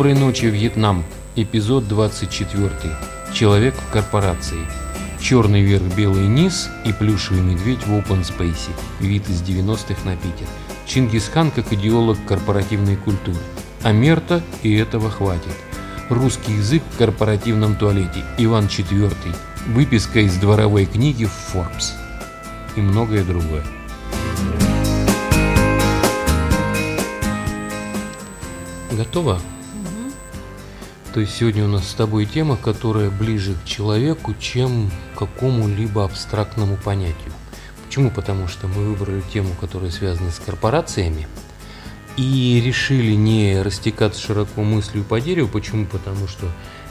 Доброй 0.00 0.18
ночи, 0.18 0.46
Вьетнам. 0.46 1.04
Эпизод 1.36 1.86
24. 1.86 2.70
Человек 3.34 3.74
в 3.74 3.92
корпорации. 3.92 4.66
Черный 5.20 5.60
верх, 5.60 5.82
белый 5.94 6.26
низ 6.26 6.70
и 6.86 6.92
плюшевый 6.94 7.42
медведь 7.42 7.86
в 7.86 7.92
open 7.92 8.22
space. 8.22 8.70
Вид 9.00 9.28
из 9.28 9.42
90-х 9.42 10.02
на 10.06 10.16
Питер. 10.16 10.46
Чингисхан 10.86 11.50
как 11.50 11.74
идеолог 11.74 12.16
корпоративной 12.26 12.96
культуры. 12.96 13.36
А 13.82 13.92
мерта 13.92 14.42
и 14.62 14.74
этого 14.74 15.10
хватит. 15.10 15.52
Русский 16.08 16.52
язык 16.52 16.82
в 16.94 16.96
корпоративном 16.96 17.76
туалете. 17.76 18.24
Иван 18.38 18.68
IV. 18.68 19.14
Выписка 19.66 20.20
из 20.20 20.34
дворовой 20.38 20.86
книги 20.86 21.26
в 21.26 21.54
Forbes. 21.54 21.92
И 22.74 22.80
многое 22.80 23.22
другое. 23.22 23.64
Готово? 28.92 29.38
То 31.12 31.18
есть 31.18 31.34
сегодня 31.34 31.64
у 31.64 31.68
нас 31.68 31.88
с 31.88 31.94
тобой 31.94 32.24
тема, 32.24 32.56
которая 32.56 33.10
ближе 33.10 33.54
к 33.54 33.64
человеку, 33.64 34.34
чем 34.38 34.90
к 35.14 35.18
какому-либо 35.18 36.04
абстрактному 36.04 36.76
понятию. 36.76 37.32
Почему? 37.84 38.12
Потому 38.12 38.46
что 38.46 38.68
мы 38.68 38.84
выбрали 38.84 39.20
тему, 39.32 39.56
которая 39.60 39.90
связана 39.90 40.30
с 40.30 40.38
корпорациями, 40.38 41.26
и 42.16 42.62
решили 42.64 43.14
не 43.14 43.60
растекаться 43.60 44.20
широко 44.20 44.62
мыслью 44.62 45.02
по 45.02 45.20
дереву. 45.20 45.48
Почему? 45.48 45.84
Потому 45.86 46.28
что 46.28 46.46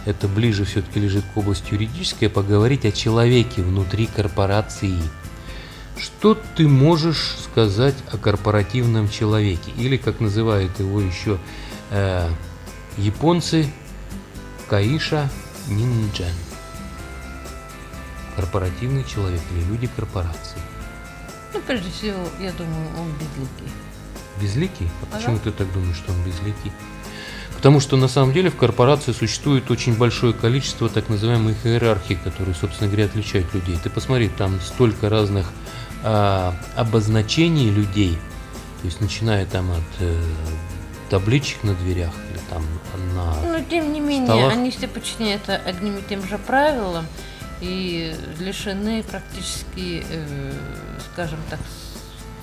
это 0.06 0.28
ближе 0.28 0.66
все-таки 0.66 1.00
лежит 1.00 1.24
к 1.34 1.38
области 1.38 1.74
юридической, 1.74 2.26
а 2.26 2.30
поговорить 2.30 2.84
о 2.86 2.92
человеке 2.92 3.62
внутри 3.62 4.08
корпорации. 4.08 4.98
Что 5.98 6.38
ты 6.58 6.68
можешь 6.68 7.38
сказать 7.44 7.96
о 8.12 8.18
корпоративном 8.18 9.10
человеке? 9.10 9.72
Или, 9.78 9.96
как 9.96 10.20
называют 10.20 10.78
его 10.80 11.00
еще 11.00 11.38
э, 11.92 12.30
японцы, 12.98 13.72
Каиша 14.70 15.30
Нинджан. 15.68 16.28
Корпоративный 18.36 19.04
человек 19.04 19.42
или 19.52 19.64
люди 19.66 19.88
корпорации. 19.88 20.60
Ну, 21.54 21.60
прежде 21.66 21.90
всего, 21.90 22.20
я 22.40 22.52
думаю, 22.52 22.88
он 22.98 23.12
безликий. 23.14 23.74
Безликий? 24.40 24.88
А 25.02 25.06
Ага. 25.06 25.18
почему 25.18 25.40
ты 25.40 25.52
так 25.52 25.72
думаешь, 25.74 25.98
что 25.98 26.12
он 26.14 26.24
безликий? 26.24 26.72
Потому 27.56 27.82
что 27.82 27.98
на 27.98 28.08
самом 28.08 28.32
деле 28.32 28.50
в 28.50 28.56
корпорации 28.56 29.12
существует 29.12 29.70
очень 29.70 29.98
большое 29.98 30.32
количество 30.34 30.88
так 30.88 31.10
называемых 31.10 31.66
иерархий, 31.66 32.16
которые, 32.16 32.56
собственно 32.56 32.88
говоря, 32.90 33.06
отличают 33.06 33.54
людей. 33.54 33.78
Ты 33.84 33.90
посмотри, 33.90 34.30
там 34.30 34.62
столько 34.62 35.10
разных 35.10 35.52
а, 36.04 36.56
обозначений 36.78 37.70
людей, 37.70 38.18
то 38.82 38.86
есть 38.86 39.02
начиная 39.02 39.46
там 39.46 39.70
от 39.72 39.84
э, 40.00 40.24
табличек 41.10 41.64
на 41.64 41.74
дверях 41.74 42.14
там 42.50 42.66
на 43.16 43.36
Но, 43.60 43.64
тем 43.70 43.94
не 43.94 44.00
менее, 44.00 44.26
столах. 44.28 44.54
они 44.54 44.72
все 44.72 44.88
подчиняются 44.88 45.56
одним 45.56 45.98
и 45.98 46.02
тем 46.08 46.28
же 46.28 46.38
правилам 46.38 47.06
и 47.62 48.16
лишены 48.40 49.04
практически, 49.04 50.04
э, 50.10 50.54
скажем 51.14 51.40
так, 51.50 51.60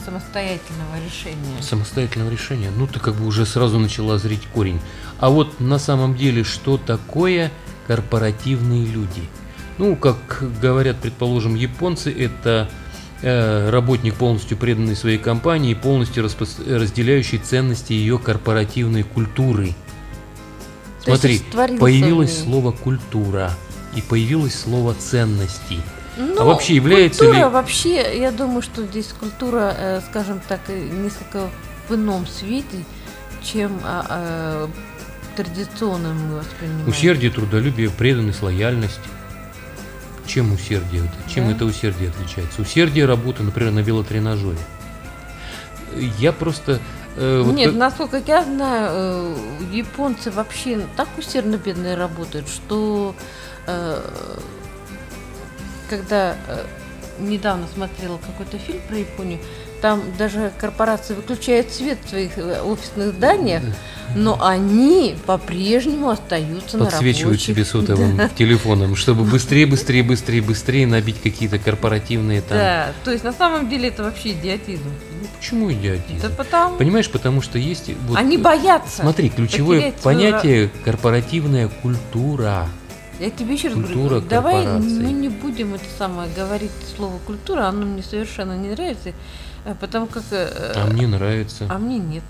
самостоятельного 0.04 0.96
решения. 1.04 1.60
самостоятельного 1.62 2.30
решения. 2.30 2.70
Ну, 2.76 2.86
ты 2.86 3.00
как 3.00 3.14
бы 3.14 3.26
уже 3.26 3.44
сразу 3.46 3.78
начала 3.78 4.18
зрить 4.18 4.46
корень. 4.54 4.80
А 5.18 5.30
вот 5.30 5.58
на 5.60 5.78
самом 5.78 6.16
деле, 6.16 6.44
что 6.44 6.76
такое 6.78 7.50
корпоративные 7.86 8.86
люди? 8.86 9.28
Ну, 9.78 9.96
как 9.96 10.42
говорят, 10.60 10.98
предположим, 11.00 11.54
японцы, 11.54 12.12
это 12.12 12.68
э, 13.22 13.70
работник, 13.70 14.14
полностью 14.14 14.56
преданный 14.56 14.94
своей 14.96 15.18
компании, 15.18 15.74
полностью 15.74 16.24
распос- 16.24 16.72
разделяющий 16.72 17.38
ценности 17.38 17.92
ее 17.92 18.18
корпоративной 18.18 19.02
культуры. 19.02 19.74
То 21.06 21.12
Смотри, 21.16 21.38
появилось 21.78 22.42
слово 22.42 22.72
культура 22.72 23.52
и 23.94 24.02
появилось 24.02 24.58
слово 24.58 24.94
ценности. 24.94 25.78
Ну, 26.18 26.40
А 26.40 26.44
вообще 26.44 26.74
является 26.74 27.20
культура, 27.24 27.44
ли- 27.46 27.50
вообще, 27.52 28.18
я 28.18 28.32
думаю, 28.32 28.60
что 28.62 28.84
здесь 28.84 29.08
культура, 29.18 29.74
э, 29.78 30.00
скажем 30.10 30.40
так, 30.48 30.60
э, 30.68 30.78
несколько 30.88 31.48
в 31.88 31.94
ином 31.94 32.26
свете, 32.26 32.84
чем 33.44 33.78
а, 33.84 34.04
а, 34.08 34.70
традиционно 35.36 36.12
мы 36.12 36.38
воспринимаем. 36.38 36.88
Усердие, 36.88 37.30
трудолюбие, 37.30 37.90
преданность, 37.90 38.42
лояльность. 38.42 38.98
Чем 40.26 40.52
усердие? 40.52 41.02
это- 41.04 41.32
Чем 41.32 41.46
Да. 41.46 41.52
это 41.52 41.64
усердие 41.66 42.08
отличается? 42.10 42.62
Усердие 42.62 43.04
работы, 43.06 43.44
например, 43.44 43.72
на 43.72 43.78
велотренажере. 43.80 44.58
Я 46.18 46.32
просто... 46.32 46.80
э, 47.16 47.42
вот 47.44 47.54
Нет, 47.54 47.74
насколько 47.74 48.22
я 48.26 48.44
знаю, 48.44 48.90
э, 48.92 49.34
японцы 49.72 50.30
вообще 50.30 50.80
так 50.96 51.08
усердно 51.18 51.56
бедные 51.56 51.94
работают, 51.94 52.48
что 52.48 53.14
э, 53.66 54.00
когда 55.88 56.36
э, 56.48 56.64
недавно 57.18 57.66
смотрела 57.72 58.18
какой-то 58.18 58.58
фильм 58.58 58.80
про 58.88 58.96
Японию, 58.96 59.38
там 59.80 60.02
даже 60.18 60.52
корпорации 60.58 61.14
выключают 61.14 61.70
свет 61.70 61.98
в 62.04 62.08
своих 62.08 62.38
э, 62.38 62.62
офисных 62.62 63.14
зданиях, 63.14 63.62
но 64.14 64.38
они 64.42 65.16
по-прежнему 65.26 66.08
остаются 66.08 66.78
на 66.78 66.86
подсвечивают 66.86 67.40
рабочих. 67.40 67.54
себе 67.54 67.64
сотовым 67.64 68.28
телефоном, 68.36 68.96
чтобы 68.96 69.24
быстрее, 69.24 69.66
быстрее, 69.66 70.02
быстрее, 70.02 70.42
быстрее 70.42 70.86
набить 70.86 71.20
какие-то 71.22 71.58
корпоративные 71.58 72.40
там... 72.40 72.56
Да, 72.56 72.92
то 73.04 73.10
есть 73.10 73.24
на 73.24 73.32
самом 73.32 73.68
деле 73.68 73.88
это 73.88 74.02
вообще 74.02 74.32
идиотизм. 74.32 74.90
Ну, 75.20 75.28
почему 75.36 75.72
идиотизм? 75.72 76.20
Да 76.22 76.28
потому 76.30 76.76
Понимаешь, 76.76 77.10
потому 77.10 77.42
что 77.42 77.58
есть... 77.58 77.90
вот, 78.06 78.16
они 78.16 78.36
э, 78.36 78.40
боятся. 78.40 79.02
Смотри, 79.02 79.28
ключевое 79.30 79.78
потерять 79.78 80.00
свою 80.00 80.18
понятие 80.18 80.70
корпоративная 80.84 81.68
культура. 81.68 82.68
Я 83.18 83.30
тебе 83.30 83.54
еще 83.54 83.68
раз 83.68 83.76
Культура 83.76 84.08
говорю, 84.08 84.26
давай 84.28 84.64
корпораций. 84.64 84.90
мы 84.90 85.12
не 85.12 85.28
будем 85.30 85.74
это 85.74 85.84
самое 85.96 86.30
говорить 86.34 86.70
слово 86.96 87.18
культура, 87.26 87.66
оно 87.66 87.86
мне 87.86 88.02
совершенно 88.02 88.56
не 88.58 88.68
нравится, 88.68 89.12
э, 89.64 89.74
потому 89.80 90.06
как 90.06 90.22
э, 90.30 90.72
А 90.76 90.86
мне 90.86 91.06
нравится. 91.06 91.66
а 91.70 91.78
мне 91.78 91.98
нет. 91.98 92.24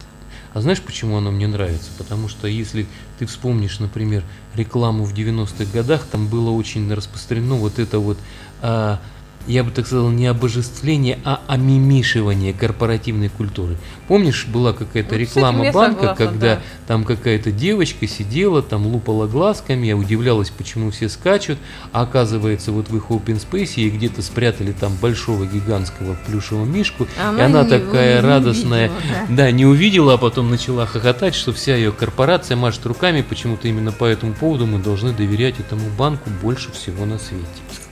А 0.54 0.60
знаешь, 0.60 0.80
почему 0.80 1.18
оно 1.18 1.30
мне 1.30 1.46
нравится? 1.48 1.90
Потому 1.98 2.28
что 2.28 2.46
если 2.46 2.86
ты 3.18 3.26
вспомнишь, 3.26 3.78
например, 3.78 4.22
рекламу 4.54 5.04
в 5.04 5.12
90-х 5.12 5.70
годах, 5.70 6.06
там 6.10 6.28
было 6.28 6.50
очень 6.50 6.90
распространено 6.94 7.56
вот 7.56 7.78
это 7.78 7.98
вот, 7.98 8.16
а, 8.62 8.98
я 9.46 9.64
бы 9.64 9.70
так 9.70 9.86
сказал, 9.86 10.10
не 10.10 10.26
обожествление, 10.26 11.18
а 11.24 11.40
омимишивание 11.46 12.52
корпоративной 12.52 13.28
культуры. 13.28 13.76
Помнишь, 14.08 14.46
была 14.46 14.72
какая-то 14.72 15.14
Ну, 15.14 15.20
реклама 15.20 15.72
банка, 15.72 16.00
согласна, 16.00 16.26
когда 16.26 16.54
да. 16.56 16.62
там 16.86 17.04
какая-то 17.04 17.50
девочка 17.52 18.06
сидела, 18.06 18.62
там 18.62 18.86
лупала 18.86 19.26
глазками, 19.26 19.86
я 19.86 19.96
удивлялась, 19.96 20.50
почему 20.50 20.90
все 20.90 21.08
скачут, 21.08 21.58
а 21.92 22.02
оказывается, 22.02 22.72
вот 22.72 22.88
в 22.88 22.96
их 22.96 23.04
open 23.10 23.40
space 23.40 23.72
ей 23.76 23.90
где-то 23.90 24.22
спрятали 24.22 24.72
там 24.72 24.94
большого 25.00 25.46
гигантского 25.46 26.16
плюшевого 26.26 26.64
мишку, 26.64 27.04
и 27.04 27.08
Она 27.20 27.44
она 27.46 27.62
не- 27.64 27.70
такая 27.70 28.20
не 28.22 28.26
радостная, 28.26 28.88
видела, 28.88 29.36
да, 29.36 29.50
не 29.50 29.66
увидела, 29.66 30.14
а 30.14 30.18
потом 30.18 30.50
начала 30.50 30.86
хохотать, 30.86 31.34
что 31.34 31.52
вся 31.52 31.76
ее 31.76 31.92
корпорация 31.92 32.56
машет 32.56 32.86
руками, 32.86 33.22
почему-то 33.22 33.68
именно 33.68 33.92
по 33.92 34.04
этому 34.04 34.32
поводу 34.34 34.66
мы 34.66 34.78
должны 34.78 35.12
доверять 35.12 35.58
этому 35.60 35.82
банку 35.98 36.30
больше 36.42 36.72
всего 36.72 37.04
на 37.06 37.18
свете. 37.18 37.44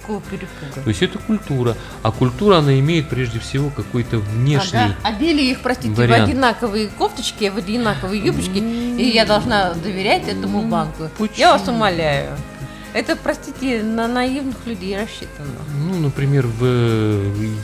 Какого 0.04 0.20
перепуга? 0.20 0.82
То 0.84 0.88
есть 0.88 1.02
это 1.02 1.18
культура, 1.18 1.74
а 2.02 2.12
культура 2.12 2.58
она 2.58 2.78
имеет 2.78 3.08
прежде 3.08 3.38
всего 3.38 3.70
какой-то 3.70 4.18
внешний. 4.18 4.78
Ага, 4.78 4.94
Одели 5.02 5.40
их, 5.42 5.60
простите, 5.60 5.94
вариант. 5.94 6.28
в 6.28 6.30
одинаковые 6.30 6.88
кофточки, 6.88 7.48
в 7.48 7.56
одинаковые 7.56 8.22
юбочки, 8.22 8.58
и 8.58 9.08
я 9.08 9.24
должна 9.24 9.72
доверять 9.72 10.28
этому 10.28 10.62
банку. 10.62 11.08
Я 11.36 11.52
вас 11.52 11.62
почему? 11.62 11.76
умоляю. 11.76 12.36
Это, 12.92 13.16
простите, 13.16 13.82
на 13.82 14.06
наивных 14.06 14.66
людей 14.66 14.94
рассчитано. 14.96 15.48
Ну, 15.88 15.98
например, 16.00 16.46
в 16.46 16.64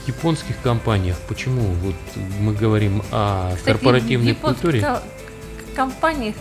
японских 0.06 0.58
компаниях, 0.62 1.16
почему 1.28 1.60
вот 1.60 1.94
мы 2.40 2.54
говорим 2.54 3.02
о 3.12 3.50
Кстати, 3.54 3.64
корпоративной 3.76 4.32
в 4.32 4.38
культуре? 4.38 4.81
ко- 4.81 5.02
компаниях 5.76 6.34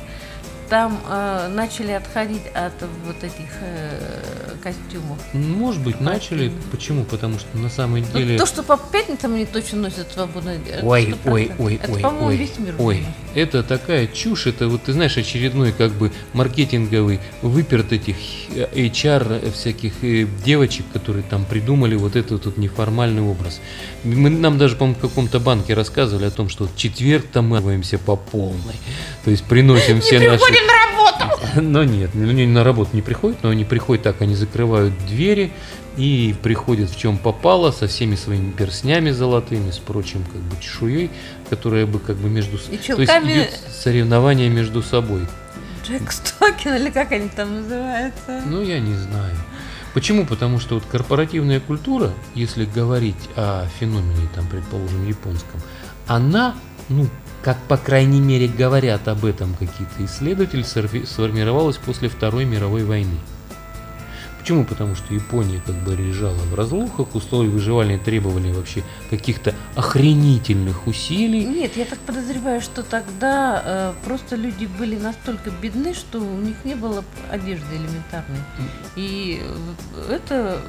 там 0.70 1.00
э, 1.10 1.48
начали 1.54 1.92
отходить 1.92 2.46
от 2.54 2.74
вот 3.06 3.24
этих 3.24 3.50
э, 3.62 4.56
костюмов. 4.64 5.18
Может 5.34 5.84
быть, 5.84 6.00
начали. 6.00 6.52
Почему? 6.72 7.04
Потому 7.04 7.40
что 7.40 7.58
на 7.58 7.70
самом 7.70 8.02
Ну, 8.02 8.20
деле. 8.20 8.38
то, 8.38 8.46
что 8.46 8.64
по 8.64 8.78
пятницам 8.78 9.34
они 9.34 9.46
точно 9.46 9.80
носят 9.80 10.12
свободно. 10.12 10.50
это 10.52 10.86
Ой, 10.86 11.06
100%. 11.26 11.32
ой, 11.32 11.52
ой, 11.58 11.76
это, 11.82 11.92
ой, 11.92 12.02
по-моему, 12.02 12.28
ой, 12.28 12.38
весь 12.38 12.60
мир. 12.60 12.76
ой. 12.78 13.06
Это 13.40 13.64
такая 13.64 14.08
чушь, 14.08 14.48
это 14.48 14.68
вот 14.68 14.84
ты 14.84 14.94
знаешь 14.94 15.18
очередной 15.18 15.72
как 15.72 15.92
бы 15.92 16.12
маркетинговый 16.34 17.20
выперт 17.42 17.92
этих 17.92 18.16
э, 18.56 18.68
HR 18.74 19.52
всяких 19.52 20.04
э, 20.04 20.28
девочек, 20.46 20.86
которые 20.94 21.24
там 21.24 21.46
придумали 21.46 21.96
вот 21.96 22.16
этот 22.16 22.46
вот 22.46 22.58
неформальный 22.58 23.22
образ. 23.22 23.62
Мы, 24.04 24.30
нам 24.30 24.58
даже, 24.58 24.76
по-моему, 24.76 25.00
в 25.00 25.02
каком-то 25.02 25.40
банке 25.40 25.74
рассказывали 25.74 26.26
о 26.26 26.32
том, 26.32 26.50
что 26.50 26.68
в 26.68 26.76
четверг 26.76 27.26
там 27.32 27.48
мы 27.48 27.60
по 28.06 28.16
полной, 28.16 28.76
то 29.24 29.32
есть 29.32 29.44
приносим 29.44 30.02
все 30.02 30.20
наши... 30.20 30.46
Приходим 30.46 30.68
на 30.68 30.74
работу! 30.74 31.00
Но 31.62 31.84
нет, 31.84 32.12
ну, 32.14 32.30
они 32.30 32.46
на 32.46 32.64
работу 32.64 32.92
не 32.94 33.02
приходят, 33.02 33.44
но 33.44 33.50
они 33.50 33.66
приходят 33.66 34.04
так, 34.04 34.22
они 34.22 34.36
закрывают 34.36 34.94
двери 35.08 35.52
и 35.98 36.34
приходят 36.42 36.90
в 36.90 36.98
чем 36.98 37.18
попало, 37.18 37.72
со 37.72 37.88
всеми 37.88 38.16
своими 38.16 38.52
перстнями 38.52 39.12
золотыми, 39.12 39.72
с 39.72 39.78
прочим 39.78 40.24
как 40.24 40.42
бы 40.42 40.56
чешуей, 40.62 41.10
которая 41.50 41.86
бы 41.86 42.00
как 42.00 42.16
бы 42.18 42.30
между... 42.30 42.58
с- 42.58 42.70
И 42.70 42.78
То 42.78 43.02
есть 43.02 43.12
идет 43.12 43.60
соревнование 43.72 44.50
между 44.50 44.82
собой. 44.82 45.26
Джек 45.86 46.12
Стокен 46.12 46.76
или 46.76 46.90
как 46.90 47.12
они 47.12 47.30
там 47.30 47.56
называются? 47.62 48.42
Ну, 48.46 48.62
я 48.62 48.80
не 48.80 48.94
знаю. 48.96 49.36
Почему? 49.94 50.26
Потому 50.26 50.60
что 50.60 50.76
вот 50.76 50.84
корпоративная 50.86 51.60
культура, 51.60 52.12
если 52.36 52.66
говорить 52.66 53.16
о 53.36 53.66
феномене, 53.80 54.30
там, 54.36 54.46
предположим, 54.48 55.08
японском, 55.08 55.60
она, 56.06 56.56
ну, 56.90 57.08
как 57.42 57.58
по 57.64 57.78
крайней 57.78 58.20
мере 58.20 58.48
говорят 58.48 59.08
об 59.08 59.26
этом 59.26 59.54
какие-то 59.56 60.06
исследователи, 60.06 60.62
сформировалась 61.06 61.78
после 61.78 62.08
Второй 62.10 62.46
мировой 62.46 62.84
войны. 62.84 63.18
Почему? 64.50 64.66
Потому 64.66 64.96
что 64.96 65.14
Япония 65.14 65.62
как 65.64 65.76
бы 65.76 65.96
лежала 65.96 66.34
в 66.34 66.56
разлухах, 66.56 67.14
условия 67.14 67.52
выживания 67.52 68.00
требовали 68.00 68.52
вообще 68.52 68.84
каких-то 69.12 69.54
охренительных 69.76 70.88
усилий. 70.88 71.46
Нет, 71.46 71.78
я 71.78 71.86
так 71.86 72.00
подозреваю, 72.00 72.60
что 72.60 72.82
тогда 72.82 73.62
э, 73.64 73.94
просто 74.04 74.36
люди 74.36 74.66
были 74.66 74.98
настолько 74.98 75.52
бедны, 75.52 75.94
что 75.94 76.18
у 76.18 76.38
них 76.38 76.56
не 76.66 76.74
было 76.74 77.04
одежды 77.30 77.76
элементарной. 77.76 78.40
И 78.96 79.40
это 80.10 80.60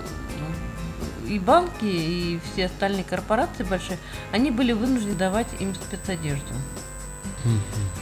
и 1.27 1.39
банки, 1.39 1.87
и 1.87 2.39
все 2.53 2.67
остальные 2.67 3.05
корпорации 3.05 3.63
большие, 3.63 3.97
они 4.31 4.51
были 4.51 4.73
вынуждены 4.73 5.15
давать 5.15 5.49
им 5.59 5.75
спецодежду. 5.75 6.53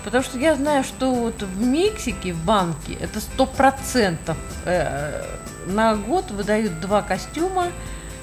Потому 0.04 0.24
что 0.24 0.38
я 0.38 0.56
знаю, 0.56 0.82
что 0.82 1.14
вот 1.14 1.40
в 1.40 1.62
Мексике 1.62 2.32
в 2.32 2.44
банке 2.44 2.94
это 3.00 3.20
сто 3.20 3.46
процентов 3.46 4.36
э, 4.64 5.22
на 5.66 5.96
год 5.96 6.30
выдают 6.30 6.80
два 6.80 7.02
костюма, 7.02 7.72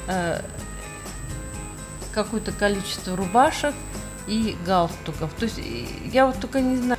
э, 0.08 0.42
какое-то 2.14 2.52
количество 2.52 3.16
рубашек 3.16 3.74
и 4.28 4.56
галстуков. 4.66 5.34
То 5.34 5.46
есть 5.46 5.60
я 6.12 6.26
вот 6.26 6.40
только 6.40 6.62
не 6.62 6.78
знаю, 6.78 6.95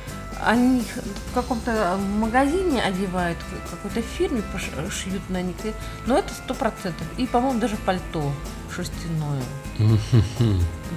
они 0.47 0.81
в 1.31 1.33
каком-то 1.33 1.99
магазине 2.19 2.81
одевают, 2.81 3.37
в 3.65 3.71
какой-то 3.71 4.01
фирме 4.01 4.41
шьют 4.89 5.29
на 5.29 5.41
них, 5.41 5.55
но 6.05 6.17
это 6.17 6.33
сто 6.33 6.53
процентов. 6.53 7.05
И, 7.17 7.27
по-моему, 7.27 7.59
даже 7.59 7.75
пальто 7.85 8.31
шерстяное. 8.73 9.43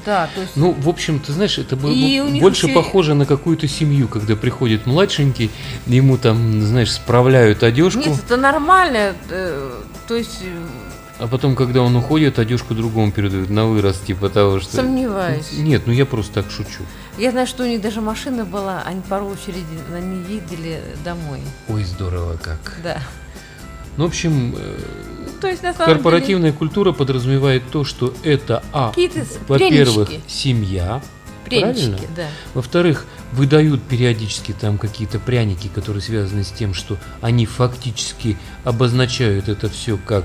Да, 0.06 0.31
то 0.32 0.41
есть... 0.41 0.56
Ну, 0.56 0.70
в 0.73 0.88
общем, 0.88 1.19
ты 1.19 1.32
знаешь, 1.32 1.58
это 1.58 1.75
было 1.75 1.93
больше 2.41 2.67
еще... 2.67 2.75
похоже 2.75 3.14
на 3.14 3.26
какую-то 3.26 3.67
семью, 3.67 4.06
когда 4.06 4.37
приходит 4.37 4.87
младшенький, 4.87 5.50
ему 5.87 6.17
там, 6.17 6.62
знаешь, 6.62 6.93
справляют 6.93 7.64
одежку. 7.64 7.99
Нет, 7.99 8.19
это 8.25 8.37
нормально, 8.37 9.14
э, 9.31 9.82
то 10.06 10.14
есть... 10.14 10.44
А 11.21 11.27
потом, 11.27 11.55
когда 11.55 11.83
он 11.83 11.95
уходит, 11.97 12.39
одежку 12.39 12.75
другому 12.75 13.13
передают 13.13 13.51
на 13.51 13.67
вырост, 13.67 14.07
типа 14.07 14.31
того, 14.31 14.59
что... 14.59 14.77
Сомневаюсь. 14.77 15.53
Нет, 15.53 15.83
ну 15.85 15.93
я 15.93 16.07
просто 16.07 16.43
так 16.43 16.51
шучу. 16.51 16.83
Я 17.19 17.31
знаю, 17.31 17.47
что 17.47 17.65
у 17.65 17.67
них 17.67 17.83
даже 17.83 18.01
машина 18.01 18.47
была, 18.47 18.83
они 18.87 19.03
по 19.03 19.17
очереди 19.17 19.67
на 19.91 20.01
ней 20.01 20.25
ездили 20.37 20.81
домой. 21.05 21.41
Ой, 21.69 21.85
здорово 21.85 22.39
как. 22.43 22.79
Да. 22.83 23.03
Ну, 23.99 24.05
в 24.05 24.09
общем, 24.09 24.55
э, 24.57 24.79
то 25.43 25.49
есть, 25.49 25.63
на 25.63 25.75
самом 25.75 25.95
корпоративная 25.95 26.51
деле... 26.53 26.59
культура 26.59 26.93
подразумевает 26.93 27.65
то, 27.71 27.85
что 27.85 28.15
это, 28.23 28.63
а, 28.73 28.95
во-первых, 29.47 30.11
семья, 30.27 31.03
Прянички, 31.45 31.87
правильно? 31.87 31.99
Да. 32.17 32.29
Во-вторых, 32.55 33.05
выдают 33.33 33.83
периодически 33.83 34.53
там 34.59 34.79
какие-то 34.79 35.19
пряники, 35.19 35.69
которые 35.69 36.03
связаны 36.03 36.45
с 36.45 36.51
тем, 36.51 36.73
что 36.73 36.97
они 37.21 37.45
фактически 37.45 38.39
обозначают 38.65 39.49
это 39.51 39.69
все 39.69 39.99
как 39.99 40.25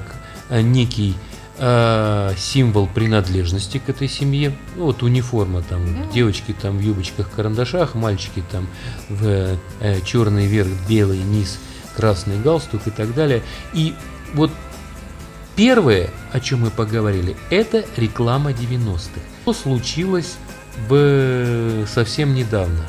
некий 0.50 1.16
э, 1.58 2.34
символ 2.38 2.88
принадлежности 2.88 3.78
к 3.78 3.90
этой 3.90 4.08
семье. 4.08 4.56
Ну, 4.76 4.86
вот 4.86 5.04
униформа 5.04 5.62
там, 5.62 5.84
mm-hmm. 5.84 6.14
девочки 6.14 6.56
там 6.60 6.78
в 6.78 6.82
юбочках, 6.82 7.30
карандашах, 7.32 7.96
мальчики 7.96 8.44
там 8.52 8.68
в 9.10 9.58
э, 9.80 10.02
черный 10.04 10.48
верх, 10.48 10.70
белый 10.88 11.20
низ, 11.20 11.60
красный 11.96 12.40
галстук 12.40 12.88
и 12.88 12.92
так 12.92 13.14
далее. 13.14 13.42
И 13.74 13.94
вот 14.34 14.52
Первое, 15.56 16.10
о 16.34 16.42
чем 16.42 16.62
мы 16.62 16.70
поговорили, 16.70 17.38
это 17.50 17.86
реклама 17.96 18.52
90-х. 18.52 19.22
Что 19.44 19.54
случилось 19.54 20.36
в... 20.90 21.86
совсем 21.88 22.34
недавно? 22.34 22.86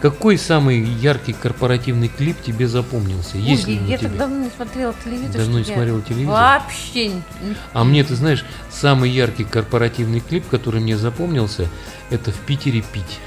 Какой 0.00 0.38
самый 0.38 0.82
яркий 0.82 1.34
корпоративный 1.34 2.08
клип 2.08 2.40
тебе 2.40 2.66
запомнился? 2.66 3.36
Ой, 3.36 3.42
Есть 3.42 3.66
ли 3.66 3.76
я 3.86 3.98
так 3.98 4.16
давно 4.16 4.44
не 4.44 4.50
смотрела 4.50 4.94
телевизор. 5.04 5.42
Давно 5.42 5.58
не 5.58 5.64
смотрела 5.64 6.00
телевизор? 6.00 6.32
Вообще. 6.32 7.12
А 7.74 7.84
мне, 7.84 8.02
ты 8.02 8.14
знаешь, 8.14 8.44
самый 8.70 9.10
яркий 9.10 9.44
корпоративный 9.44 10.20
клип, 10.20 10.48
который 10.48 10.80
мне 10.80 10.96
запомнился, 10.96 11.68
это 12.08 12.32
в 12.32 12.38
Питере 12.40 12.82
пить. 12.92 13.20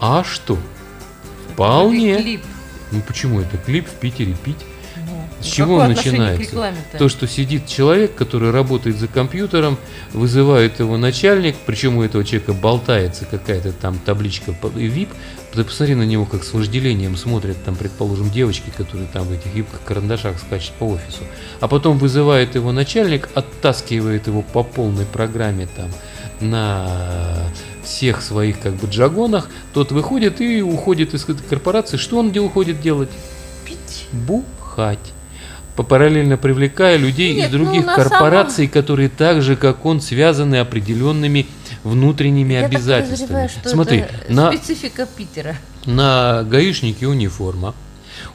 А 0.00 0.24
что? 0.24 0.58
Вполне. 1.52 2.20
Клип. 2.20 2.42
Ну 2.90 3.00
почему 3.06 3.40
это 3.40 3.56
клип 3.56 3.86
в 3.86 3.92
Питере 3.92 4.34
пить? 4.44 4.58
С 5.44 5.48
чего 5.48 5.76
он 5.76 5.88
начинается? 5.88 6.74
То, 6.98 7.08
что 7.08 7.28
сидит 7.28 7.66
человек, 7.66 8.14
который 8.14 8.50
работает 8.50 8.96
за 8.96 9.08
компьютером, 9.08 9.76
вызывает 10.12 10.80
его 10.80 10.96
начальник, 10.96 11.54
причем 11.66 11.98
у 11.98 12.02
этого 12.02 12.24
человека 12.24 12.54
болтается 12.54 13.26
какая-то 13.26 13.72
там 13.72 13.98
табличка 13.98 14.52
VIP, 14.52 15.08
ты 15.52 15.62
посмотри 15.62 15.94
на 15.94 16.02
него, 16.02 16.24
как 16.24 16.44
с 16.44 16.52
вожделением 16.52 17.16
смотрят 17.16 17.62
там, 17.62 17.76
предположим, 17.76 18.30
девочки, 18.30 18.72
которые 18.76 19.06
там 19.06 19.24
в 19.24 19.32
этих 19.32 19.54
юбках, 19.54 19.80
карандашах 19.84 20.38
скачут 20.38 20.72
по 20.72 20.84
офису. 20.84 21.22
А 21.60 21.68
потом 21.68 21.98
вызывает 21.98 22.54
его 22.54 22.72
начальник, 22.72 23.28
оттаскивает 23.34 24.26
его 24.26 24.42
по 24.42 24.62
полной 24.62 25.04
программе 25.04 25.68
там 25.76 25.90
на 26.40 27.46
всех 27.84 28.22
своих 28.22 28.58
как 28.60 28.74
бы 28.74 28.88
джагонах, 28.88 29.48
тот 29.74 29.92
выходит 29.92 30.40
и 30.40 30.62
уходит 30.62 31.14
из 31.14 31.24
этой 31.24 31.46
корпорации. 31.46 31.98
Что 31.98 32.18
он 32.18 32.30
где 32.30 32.40
уходит 32.40 32.80
делать? 32.80 33.10
Пить. 33.64 34.08
Бухать 34.10 35.12
параллельно 35.82 36.36
привлекая 36.36 36.96
людей 36.96 37.34
Нет, 37.34 37.46
из 37.46 37.52
других 37.52 37.84
ну, 37.84 37.94
корпораций, 37.94 38.66
самом... 38.66 38.70
которые 38.70 39.08
так 39.08 39.42
же, 39.42 39.56
как 39.56 39.84
он, 39.84 40.00
связаны 40.00 40.56
определенными 40.56 41.46
внутренними 41.82 42.54
Я 42.54 42.66
обязательствами. 42.66 43.48
что 43.48 43.68
Смотри, 43.68 44.04
на 44.28 44.52
специфика 44.52 45.06
Питера. 45.06 45.56
На 45.84 46.44
гаишнике 46.44 47.06
униформа. 47.06 47.74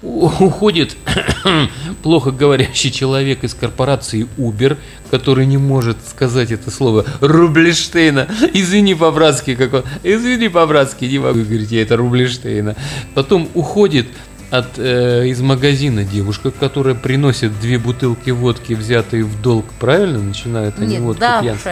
Уходит 0.01 0.98
плохо 2.03 2.31
говорящий 2.31 2.91
человек 2.91 3.43
из 3.43 3.53
корпорации 3.53 4.27
Uber, 4.38 4.77
который 5.10 5.46
не 5.46 5.58
может 5.58 5.98
сказать 6.08 6.51
это 6.51 6.69
слово 6.69 7.05
Рублештейна. 7.22 8.27
Извини 8.53 8.93
по-братски, 8.93 9.55
как 9.55 9.74
он. 9.74 9.84
Извини 10.03 10.50
по-братски, 10.50 11.05
не 11.05 11.19
могу 11.19 11.39
говорить, 11.39 11.72
я 11.72 11.81
это 11.81 11.98
Рублештейна. 11.98 12.75
Потом 13.13 13.50
уходит 13.53 14.08
от, 14.51 14.77
э, 14.77 15.27
из 15.27 15.41
магазина 15.41 16.03
девушка, 16.03 16.51
которая 16.51 16.96
приносит 16.96 17.60
две 17.60 17.77
бутылки 17.77 18.32
водки, 18.32 18.74
взятые 18.74 19.24
в 19.24 19.41
долг, 19.41 19.65
правильно? 19.79 20.20
Начинают 20.20 20.79
они 20.79 20.96
Нет, 20.96 21.01
водку 21.01 21.20
давшая. 21.22 21.44
пьянство. 21.44 21.72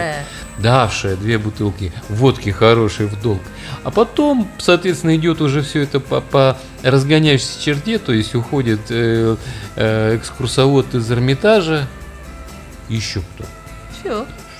Давшая 0.58 1.16
две 1.16 1.38
бутылки 1.38 1.92
водки 2.08 2.50
хорошие 2.50 3.08
в 3.08 3.20
долг. 3.20 3.42
А 3.84 3.90
потом, 3.90 4.48
соответственно, 4.58 5.16
идет 5.16 5.40
уже 5.40 5.62
все 5.62 5.82
это 5.82 6.00
по, 6.00 6.20
по 6.20 6.56
разгоняющейся 6.82 7.62
черте, 7.62 7.98
то 7.98 8.12
есть 8.12 8.34
уходит 8.34 8.80
э, 8.90 9.36
э, 9.76 10.16
экскурсовод 10.16 10.94
из 10.94 11.10
Эрмитажа, 11.10 11.86
еще 12.88 13.20
кто. 13.20 13.44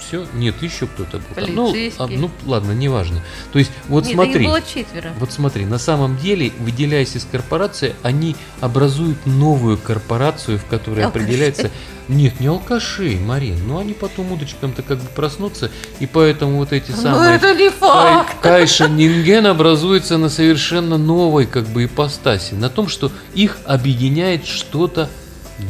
Все. 0.09 0.27
Нет, 0.33 0.55
еще 0.62 0.87
кто-то 0.87 1.19
был. 1.19 1.47
Ну, 1.49 1.75
а, 1.99 2.07
ну, 2.07 2.31
ладно, 2.47 2.73
неважно. 2.73 3.23
То 3.53 3.59
есть, 3.59 3.71
вот 3.88 4.07
Нет, 4.07 4.15
смотри. 4.15 4.47
было 4.47 4.62
четверо. 4.62 5.12
Вот 5.19 5.33
смотри, 5.33 5.67
на 5.67 5.79
самом 5.79 6.17
деле, 6.17 6.50
выделяясь 6.61 7.15
из 7.15 7.27
корпорации, 7.31 7.95
они 8.03 8.35
образуют 8.62 9.27
новую 9.27 9.77
корпорацию, 9.77 10.59
в 10.59 10.65
которой 10.65 11.05
алкаши. 11.05 11.25
определяется. 11.25 11.71
Нет, 12.09 12.41
не 12.41 12.47
алкаши, 12.47 13.19
Марин. 13.19 13.59
Но 13.69 13.81
они 13.81 13.93
потом 13.93 14.33
удочкам-то 14.33 14.83
как 14.83 14.97
бы 14.97 15.09
проснутся, 15.15 15.71
и 16.00 16.07
поэтому 16.07 16.57
вот 16.57 16.73
эти 16.73 16.91
самые... 16.91 17.15
Ну 17.15 17.23
это 17.25 17.55
не 17.55 17.69
факт. 17.69 18.37
Кай, 18.41 18.61
Кайша 18.61 18.88
Нинген 18.88 19.47
образуется 19.47 20.17
на 20.17 20.31
совершенно 20.31 20.97
новой 20.97 21.45
как 21.45 21.67
бы 21.67 21.85
ипостаси, 21.85 22.55
на 22.55 22.71
том, 22.71 22.88
что 22.88 23.12
их 23.35 23.59
объединяет 23.67 24.47
что-то 24.47 25.11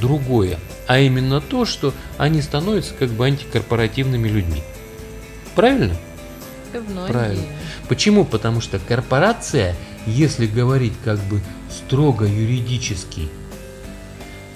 другое 0.00 0.60
а 0.88 0.98
именно 0.98 1.40
то, 1.40 1.66
что 1.66 1.92
они 2.16 2.40
становятся 2.40 2.94
как 2.94 3.10
бы 3.10 3.26
антикорпоративными 3.26 4.26
людьми. 4.26 4.62
Правильно? 5.54 5.94
Многие. 6.72 7.12
Правильно. 7.12 7.44
Почему? 7.88 8.24
Потому 8.24 8.62
что 8.62 8.78
корпорация, 8.78 9.76
если 10.06 10.46
говорить 10.46 10.94
как 11.04 11.18
бы 11.20 11.42
строго 11.70 12.24
юридически, 12.24 13.28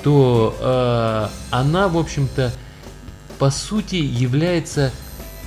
то 0.03 0.57
э, 0.59 1.29
она, 1.51 1.89
в 1.89 1.99
общем-то, 1.99 2.51
по 3.39 3.51
сути 3.51 3.97
является 3.97 4.91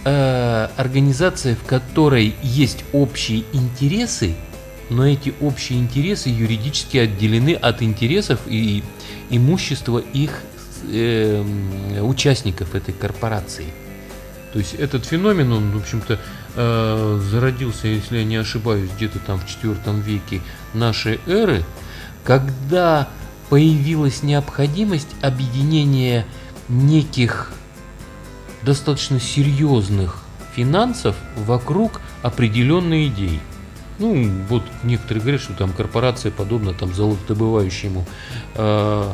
э, 0.05 0.69
организацией, 0.77 1.55
в 1.55 1.63
которой 1.63 2.35
есть 2.43 2.85
общие 2.93 3.43
интересы, 3.53 4.35
но 4.91 5.07
эти 5.07 5.33
общие 5.41 5.79
интересы 5.79 6.29
юридически 6.29 6.97
отделены 6.97 7.55
от 7.55 7.81
интересов 7.81 8.41
и 8.45 8.83
имущества 9.31 10.03
их 10.13 10.43
э, 10.83 12.01
участников 12.01 12.75
этой 12.75 12.93
корпорации. 12.93 13.67
То 14.53 14.59
есть 14.59 14.73
этот 14.75 15.05
феномен, 15.05 15.51
он, 15.51 15.71
в 15.71 15.77
общем-то, 15.77 16.19
э, 16.55 17.19
зародился, 17.29 17.87
если 17.87 18.19
я 18.19 18.23
не 18.23 18.37
ошибаюсь, 18.37 18.89
где-то 18.95 19.19
там 19.19 19.39
в 19.39 19.45
IV 19.45 20.01
веке 20.01 20.41
нашей 20.73 21.19
эры, 21.27 21.63
когда 22.23 23.09
появилась 23.49 24.23
необходимость 24.23 25.09
объединения 25.21 26.25
неких 26.69 27.51
достаточно 28.63 29.19
серьезных 29.19 30.23
финансов 30.55 31.15
вокруг 31.35 32.01
определенной 32.21 33.07
идеи. 33.07 33.39
Ну, 33.99 34.29
вот 34.49 34.63
некоторые 34.83 35.21
говорят, 35.21 35.41
что 35.41 35.53
там 35.53 35.71
корпорация 35.71 36.31
подобна 36.31 36.73
там 36.73 36.93
золотодобывающему 36.93 38.05
э, 38.55 39.13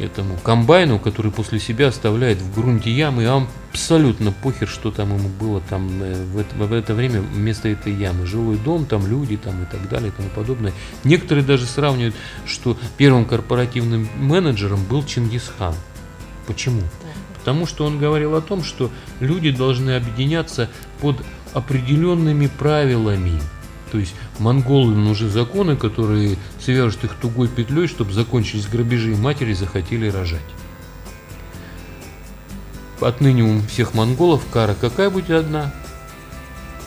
этому 0.00 0.36
комбайну, 0.36 0.98
который 0.98 1.32
после 1.32 1.58
себя 1.58 1.88
оставляет 1.88 2.38
в 2.38 2.54
грунте 2.54 2.90
ямы, 2.90 3.26
а 3.26 3.46
абсолютно 3.70 4.32
похер, 4.32 4.68
что 4.68 4.90
там 4.90 5.16
ему 5.16 5.28
было 5.28 5.60
там 5.68 6.02
э, 6.02 6.24
в 6.24 6.38
это, 6.38 6.54
в 6.54 6.72
это 6.72 6.94
время 6.94 7.20
вместо 7.20 7.68
этой 7.68 7.92
ямы. 7.92 8.26
Жилой 8.26 8.56
дом, 8.56 8.86
там 8.86 9.06
люди 9.06 9.36
там 9.36 9.62
и 9.62 9.66
так 9.66 9.88
далее 9.88 10.10
и 10.10 10.12
тому 10.12 10.28
подобное. 10.30 10.72
Некоторые 11.02 11.44
даже 11.44 11.66
сравнивают, 11.66 12.14
что 12.46 12.76
первым 12.96 13.24
корпоративным 13.24 14.08
менеджером 14.16 14.84
был 14.84 15.04
Чингисхан. 15.04 15.74
Почему? 16.46 16.82
Потому 17.38 17.66
что 17.66 17.84
он 17.84 17.98
говорил 17.98 18.34
о 18.36 18.40
том, 18.40 18.62
что 18.62 18.90
люди 19.20 19.50
должны 19.50 19.96
объединяться 19.96 20.70
под 21.00 21.16
определенными 21.52 22.46
правилами. 22.46 23.40
То 23.94 24.00
есть 24.00 24.16
монголы 24.40 24.96
нужны 24.96 25.28
законы, 25.28 25.76
которые 25.76 26.36
свяжут 26.58 27.04
их 27.04 27.14
тугой 27.14 27.46
петлей, 27.46 27.86
чтобы 27.86 28.12
закончились 28.12 28.66
грабежи, 28.66 29.12
и 29.12 29.14
матери 29.14 29.52
захотели 29.52 30.08
рожать. 30.08 30.40
Отныне 33.00 33.44
у 33.44 33.60
всех 33.60 33.94
монголов 33.94 34.42
кара 34.52 34.74
какая 34.74 35.10
будет 35.10 35.30
одна? 35.30 35.72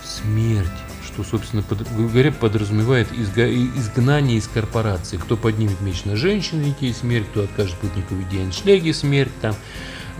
Смерть 0.04 0.68
что, 1.06 1.24
собственно, 1.24 1.64
говоря, 1.98 2.32
подразумевает 2.34 3.08
изгнание 3.12 4.38
из 4.38 4.48
корпорации. 4.48 5.18
Кто 5.18 5.36
поднимет 5.36 5.82
меч 5.82 6.04
на 6.04 6.16
женщин, 6.16 6.62
детей, 6.62 6.94
смерть, 6.94 7.26
кто 7.32 7.44
откажет 7.44 7.76
путнику 7.78 8.14
в 8.14 8.18
виде 8.18 8.94
смерть, 8.94 9.32
там, 9.42 9.56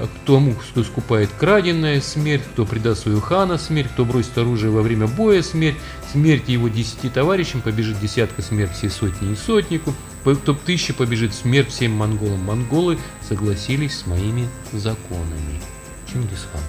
кто, 0.06 0.42
кто 0.72 0.84
скупает 0.84 1.30
краденое, 1.32 2.02
смерть, 2.02 2.44
кто 2.54 2.66
предаст 2.66 3.04
свою 3.04 3.20
хана, 3.20 3.58
смерть, 3.58 3.90
кто 3.92 4.06
бросит 4.06 4.38
оружие 4.38 4.72
во 4.72 4.82
время 4.82 5.08
боя, 5.08 5.42
смерть, 5.42 5.78
смерть 6.12 6.48
его 6.48 6.68
десяти 6.68 7.10
товарищам, 7.10 7.62
побежит 7.62 8.00
десятка, 8.00 8.42
смерть 8.42 8.74
всей 8.74 8.90
сотни 8.90 9.32
и 9.32 9.36
сотнику, 9.36 9.94
кто 10.22 10.54
тысяча 10.54 10.94
побежит, 10.94 11.34
смерть 11.34 11.70
всем 11.70 11.94
монголам. 11.94 12.42
Монголы 12.42 12.98
согласились 13.28 14.00
с 14.00 14.06
моими 14.06 14.48
законами. 14.72 15.62
Чингисхан. 16.12 16.62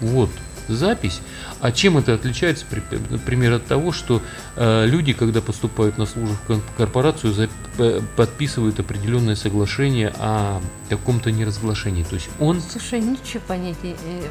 Вот 0.00 0.30
запись. 0.68 1.20
А 1.60 1.72
чем 1.72 1.98
это 1.98 2.14
отличается, 2.14 2.64
например, 3.10 3.54
от 3.54 3.66
того, 3.66 3.92
что 3.92 4.22
э, 4.56 4.86
люди, 4.86 5.12
когда 5.12 5.40
поступают 5.40 5.98
на 5.98 6.06
службу 6.06 6.36
в 6.48 6.76
корпорацию, 6.76 7.32
за, 7.32 7.48
э, 7.78 8.00
подписывают 8.16 8.80
определенное 8.80 9.36
соглашение 9.36 10.12
о 10.18 10.60
каком-то 10.88 11.30
неразглашении. 11.30 12.04
То 12.04 12.14
есть 12.14 12.28
он... 12.38 12.60
Слушай, 12.60 13.00
ничего 13.00 13.42
понятия, 13.46 13.96
э, 14.04 14.28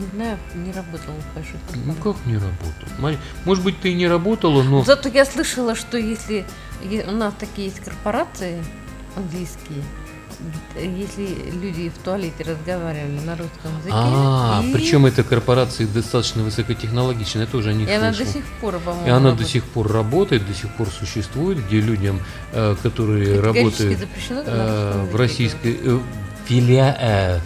не 0.00 0.16
знаю, 0.16 0.38
не 0.54 0.72
работал 0.72 1.14
в 1.14 1.34
большой 1.34 1.58
Ну 1.84 1.94
как 1.94 2.16
не 2.26 2.34
работал? 2.34 3.18
Может 3.44 3.64
быть, 3.64 3.80
ты 3.80 3.90
и 3.90 3.94
не 3.94 4.06
работала, 4.06 4.62
но... 4.62 4.84
Зато 4.84 5.08
я 5.08 5.24
слышала, 5.24 5.74
что 5.74 5.98
если 5.98 6.44
у 7.06 7.12
нас 7.12 7.34
такие 7.38 7.68
есть 7.68 7.80
корпорации 7.80 8.62
английские, 9.16 9.82
если 10.76 11.50
люди 11.60 11.90
в 11.90 12.02
туалете 12.02 12.44
разговаривали 12.44 13.20
на 13.20 13.36
русском 13.36 13.76
языке. 13.78 13.92
А, 13.92 14.62
и... 14.64 14.72
причем 14.72 15.06
эта 15.06 15.24
корпорация 15.24 15.86
достаточно 15.86 16.42
высокотехнологичная, 16.42 17.44
я 17.44 17.50
тоже 17.50 17.70
о 17.70 17.72
них 17.72 17.88
И 17.88 17.92
слышал. 17.92 18.04
она 18.06 18.16
до 18.16 18.24
сих 18.24 18.44
пор, 18.60 18.78
по-моему, 18.78 19.06
И 19.06 19.10
она 19.10 19.18
работает. 19.18 19.38
до 19.38 19.52
сих 19.52 19.64
пор 19.64 19.92
работает, 19.92 20.46
до 20.46 20.54
сих 20.54 20.74
пор 20.74 20.88
существует, 20.88 21.66
где 21.66 21.80
людям, 21.80 22.20
э, 22.52 22.76
которые 22.82 23.40
работают 23.40 23.98
э, 24.30 25.06
в 25.10 25.16
российской 25.16 25.78
э, 25.82 25.98
филиале, 26.46 27.40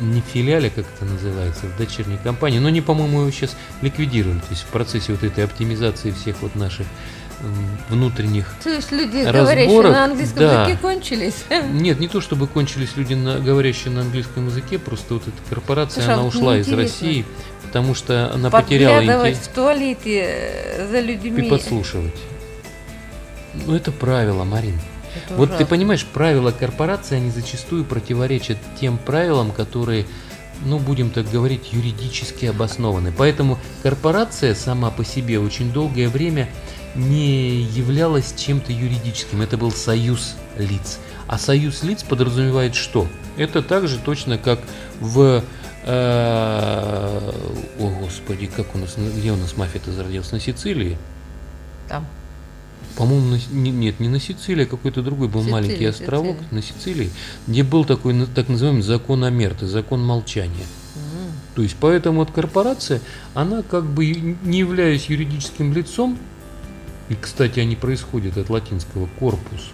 не 0.00 0.20
филиале, 0.20 0.70
как 0.70 0.84
это 0.94 1.04
называется, 1.04 1.66
в 1.66 1.76
дочерней 1.78 2.18
компании, 2.22 2.58
но 2.58 2.68
они, 2.68 2.80
по-моему, 2.80 3.22
его 3.22 3.30
сейчас 3.30 3.56
ликвидируют, 3.82 4.42
то 4.42 4.50
есть 4.50 4.62
в 4.62 4.66
процессе 4.66 5.12
вот 5.12 5.22
этой 5.22 5.44
оптимизации 5.44 6.10
всех 6.10 6.36
вот 6.42 6.54
наших 6.54 6.86
внутренних 7.88 8.54
То 8.62 8.70
есть 8.70 8.92
люди, 8.92 9.18
разборок, 9.18 9.44
говорящие 9.44 9.82
на 9.82 10.04
английском 10.04 10.38
да. 10.38 10.62
языке, 10.62 10.78
кончились? 10.80 11.44
Нет, 11.72 12.00
не 12.00 12.08
то 12.08 12.20
чтобы 12.20 12.46
кончились 12.46 12.96
люди, 12.96 13.14
на, 13.14 13.38
говорящие 13.38 13.92
на 13.92 14.02
английском 14.02 14.46
языке, 14.46 14.78
просто 14.78 15.14
вот 15.14 15.22
эта 15.24 15.36
корпорация, 15.48 16.02
Слушай, 16.02 16.14
она 16.14 16.22
а 16.22 16.26
ушла 16.26 16.58
из 16.58 16.72
России, 16.72 17.24
потому 17.62 17.94
что 17.94 18.32
она 18.32 18.50
потеряла 18.50 19.02
интерес. 19.02 19.38
в 19.38 19.48
туалете 19.48 20.24
э, 20.26 20.88
за 20.90 21.00
людьми. 21.00 21.46
И 21.46 21.50
подслушивать. 21.50 22.14
Ну, 23.66 23.74
это 23.74 23.92
правило, 23.92 24.44
Марин. 24.44 24.78
Это 25.14 25.34
вот 25.34 25.48
ужасно. 25.48 25.64
ты 25.64 25.70
понимаешь, 25.70 26.04
правила 26.04 26.50
корпорации, 26.50 27.16
они 27.16 27.30
зачастую 27.30 27.84
противоречат 27.84 28.58
тем 28.78 28.98
правилам, 28.98 29.50
которые 29.50 30.06
ну, 30.64 30.78
будем 30.78 31.10
так 31.10 31.30
говорить, 31.30 31.72
юридически 31.72 32.46
обоснованы. 32.46 33.12
Поэтому 33.16 33.58
корпорация 33.82 34.54
сама 34.54 34.90
по 34.90 35.04
себе 35.04 35.38
очень 35.38 35.72
долгое 35.72 36.08
время 36.08 36.48
не 36.96 37.62
являлось 37.62 38.34
чем-то 38.36 38.72
юридическим, 38.72 39.42
это 39.42 39.56
был 39.56 39.70
союз 39.70 40.34
лиц. 40.58 40.98
А 41.26 41.38
союз 41.38 41.82
лиц 41.82 42.02
подразумевает 42.02 42.74
что? 42.74 43.06
Это 43.36 43.62
также 43.62 43.98
точно 43.98 44.38
как 44.38 44.60
в... 45.00 45.42
Э, 45.84 47.32
о, 47.78 47.90
Господи, 48.00 48.46
как 48.46 48.74
у 48.74 48.78
нас... 48.78 48.96
Где 48.96 49.32
у 49.32 49.36
нас 49.36 49.56
мафия-то 49.56 49.92
зародилась? 49.92 50.32
На 50.32 50.40
Сицилии? 50.40 50.96
Там. 51.88 52.06
По-моему, 52.96 53.26
на, 53.26 53.40
не, 53.50 53.70
нет, 53.70 54.00
не 54.00 54.08
на 54.08 54.18
Сицилии, 54.18 54.64
а 54.64 54.66
какой-то 54.66 55.02
другой 55.02 55.28
был 55.28 55.40
Сицилия, 55.40 55.62
маленький 55.62 55.84
островок 55.84 56.36
Сицилия. 56.36 56.54
на 56.54 56.62
Сицилии, 56.62 57.10
где 57.46 57.62
был 57.62 57.84
такой 57.84 58.26
так 58.34 58.48
называемый 58.48 58.82
закон 58.82 59.24
Амерты, 59.24 59.66
закон 59.66 60.04
молчания. 60.04 60.66
То 61.54 61.62
есть 61.62 61.76
поэтому 61.80 62.20
вот 62.20 62.30
корпорация, 62.32 63.00
она 63.32 63.62
как 63.62 63.84
бы 63.84 64.06
не 64.06 64.58
являясь 64.58 65.06
юридическим 65.06 65.72
лицом, 65.72 66.18
и, 67.08 67.14
кстати, 67.14 67.60
они 67.60 67.76
происходят 67.76 68.36
от 68.36 68.50
латинского 68.50 69.08
«корпус» 69.18 69.70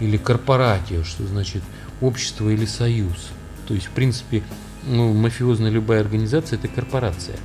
или 0.00 0.16
«корпоратио», 0.16 1.04
что 1.04 1.26
значит 1.26 1.62
«общество» 2.00 2.48
или 2.48 2.64
«союз». 2.64 3.30
То 3.68 3.74
есть, 3.74 3.86
в 3.86 3.90
принципе, 3.90 4.42
ну, 4.84 5.12
мафиозная 5.12 5.70
любая 5.70 6.00
организация– 6.00 6.58
это 6.62 6.68
корпорация. 6.68 7.36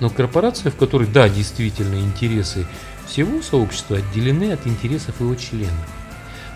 Но 0.00 0.10
корпорация, 0.10 0.70
в 0.70 0.76
которой, 0.76 1.06
да, 1.06 1.28
действительно, 1.28 1.94
интересы 1.94 2.66
всего 3.06 3.40
сообщества 3.40 3.98
отделены 3.98 4.52
от 4.52 4.66
интересов 4.66 5.20
его 5.20 5.34
членов. 5.34 5.88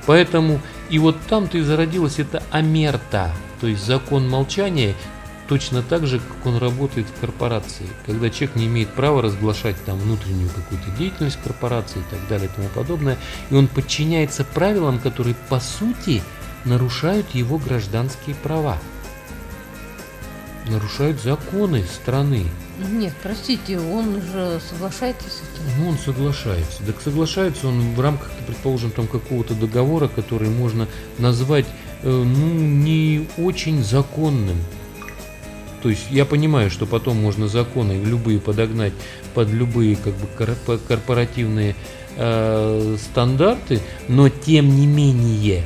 Поэтому 0.07 0.61
и 0.91 0.99
вот 0.99 1.17
там-то 1.29 1.59
и 1.59 1.63
зародилась 1.63 2.19
эта 2.19 2.43
амерта, 2.51 3.33
то 3.61 3.67
есть 3.67 3.85
закон 3.85 4.29
молчания, 4.29 4.95
точно 5.49 5.83
так 5.83 6.07
же, 6.07 6.19
как 6.19 6.47
он 6.47 6.59
работает 6.59 7.07
в 7.07 7.21
корпорации, 7.21 7.87
когда 8.05 8.31
человек 8.31 8.57
не 8.57 8.67
имеет 8.67 8.91
права 8.91 9.23
разглашать 9.23 9.77
там 9.85 9.99
внутреннюю 9.99 10.51
какую-то 10.51 10.91
деятельность 10.99 11.39
корпорации 11.43 12.01
и 12.01 12.11
так 12.11 12.27
далее 12.29 12.49
и 12.49 12.55
тому 12.55 12.69
подобное, 12.69 13.19
и 13.51 13.55
он 13.55 13.69
подчиняется 13.69 14.45
правилам, 14.45 14.99
которые 14.99 15.37
по 15.49 15.61
сути 15.61 16.23
нарушают 16.65 17.35
его 17.35 17.59
гражданские 17.59 18.35
права, 18.37 18.79
нарушают 20.69 21.21
законы 21.21 21.85
страны. 21.85 22.47
Нет, 22.91 23.15
простите, 23.23 23.79
он 23.79 24.21
же 24.21 24.61
соглашается 24.69 25.29
с 25.31 25.41
этим? 25.41 25.65
Ну, 25.79 25.89
он 25.91 25.99
соглашается. 25.99 26.83
Так 26.85 27.01
соглашается 27.01 27.69
он 27.69 27.95
в 27.95 28.01
рамках, 28.01 28.31
предположим, 28.47 28.91
там 28.91 29.07
какого-то 29.07 29.55
договора, 29.55 30.09
который 30.09 30.51
можно 30.51 30.87
назвать, 31.19 31.65
э, 32.03 32.11
ну, 32.11 32.53
не 32.53 33.27
очень 33.39 33.83
законным. 33.83 34.59
То 35.87 35.91
есть 35.91 36.07
я 36.11 36.25
понимаю, 36.25 36.69
что 36.69 36.85
потом 36.85 37.17
можно 37.19 37.47
законы 37.47 37.93
любые 37.93 38.41
подогнать 38.41 38.93
под 39.35 39.51
любые 39.51 39.95
как 39.95 40.15
бы 40.15 40.27
корпоративные 40.89 41.77
э, 42.17 42.97
стандарты, 42.99 43.81
но 44.09 44.29
тем 44.29 44.75
не 44.75 44.89
менее 44.89 45.65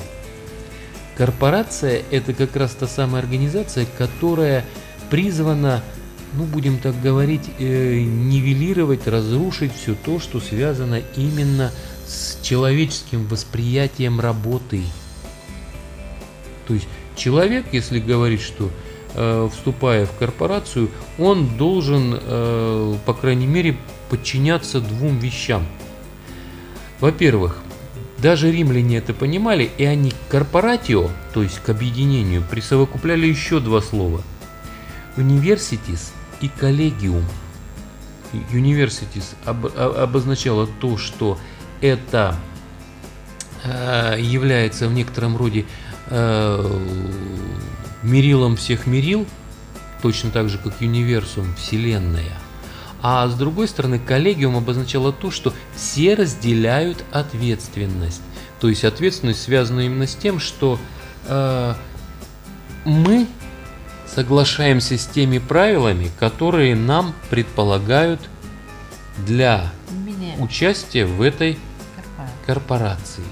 корпорация 1.17 2.03
это 2.11 2.35
как 2.35 2.55
раз 2.55 2.73
та 2.73 2.87
самая 2.87 3.23
организация, 3.23 3.87
которая 3.97 4.67
призвана, 5.09 5.83
ну 6.35 6.45
будем 6.45 6.81
так 6.81 7.00
говорить, 7.00 7.49
э, 7.59 8.00
нивелировать, 8.00 9.07
разрушить 9.07 9.73
все 9.75 9.95
то, 9.95 10.21
что 10.21 10.39
связано 10.39 11.00
именно 11.17 11.73
с 12.07 12.39
человеческим 12.43 13.27
восприятием 13.27 14.21
работы. 14.21 14.83
То 16.69 16.75
есть 16.75 16.89
человек, 17.17 17.65
если 17.73 18.00
говорить, 18.00 18.43
что 18.43 18.71
вступая 19.52 20.07
в 20.07 20.17
корпорацию, 20.17 20.90
он 21.19 21.57
должен, 21.57 22.19
э, 22.21 22.95
по 23.05 23.14
крайней 23.14 23.47
мере, 23.47 23.76
подчиняться 24.09 24.81
двум 24.81 25.19
вещам. 25.19 25.67
Во-первых, 27.00 27.59
даже 28.19 28.52
римляне 28.52 28.99
это 28.99 29.14
понимали, 29.14 29.71
и 29.79 29.85
они 29.85 30.11
к 30.11 30.14
корпоратио, 30.29 31.09
то 31.33 31.43
есть 31.43 31.61
к 31.61 31.69
объединению, 31.71 32.43
присовокупляли 32.50 33.26
еще 33.26 33.61
два 33.61 33.81
слова. 33.81 34.23
universities 35.17 36.12
и 36.40 36.49
об- 39.45 39.67
о- 39.67 40.02
обозначало 40.02 40.69
то, 40.81 40.99
что 40.99 41.38
это 41.81 42.37
э, 43.64 44.17
является 44.21 44.88
в 44.88 44.93
некотором 44.93 45.37
роде 45.37 45.64
э, 46.09 46.81
мерилом 48.02 48.57
всех 48.57 48.87
мерил, 48.87 49.26
точно 50.02 50.30
так 50.30 50.49
же, 50.49 50.59
как 50.59 50.80
универсум, 50.80 51.54
вселенная. 51.57 52.33
А 53.02 53.26
с 53.28 53.35
другой 53.35 53.66
стороны, 53.69 53.99
коллегиум 53.99 54.57
обозначало 54.57 55.12
то, 55.12 55.30
что 55.30 55.54
все 55.75 56.14
разделяют 56.14 57.02
ответственность. 57.12 58.21
То 58.61 58.69
есть 58.69 58.85
ответственность 58.85 59.42
связана 59.42 59.80
именно 59.80 60.07
с 60.07 60.14
тем, 60.14 60.38
что 60.38 60.78
э, 61.26 61.75
мы 62.85 63.26
соглашаемся 64.07 64.99
с 64.99 65.07
теми 65.07 65.38
правилами, 65.38 66.11
которые 66.19 66.75
нам 66.75 67.14
предполагают 67.30 68.21
для 69.26 69.71
Меня 69.90 70.35
участия 70.38 71.07
в 71.07 71.23
этой 71.23 71.59
корпорация. 71.97 72.47
корпорации. 72.47 73.25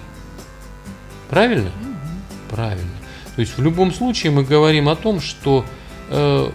Правильно? 1.29 1.71
Мгм. 1.81 2.23
Правильно. 2.51 2.91
То 3.39 3.43
есть 3.43 3.57
в 3.57 3.63
любом 3.63 3.95
случае 3.95 4.33
мы 4.33 4.43
говорим 4.43 4.89
о 4.89 4.97
том, 4.97 5.21
что, 5.21 5.65
э, 6.11 6.51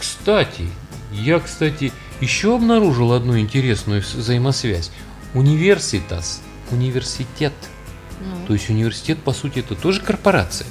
кстати, 0.00 0.66
я, 1.12 1.38
кстати, 1.38 1.92
еще 2.22 2.54
обнаружил 2.54 3.12
одну 3.12 3.38
интересную 3.38 4.00
взаимосвязь. 4.00 4.90
Университас, 5.34 6.40
университет. 6.70 7.52
Ну, 8.20 8.46
То 8.46 8.54
есть 8.54 8.70
университет, 8.70 9.18
по 9.18 9.34
сути, 9.34 9.58
это 9.58 9.74
тоже 9.74 10.00
корпорация, 10.00 10.66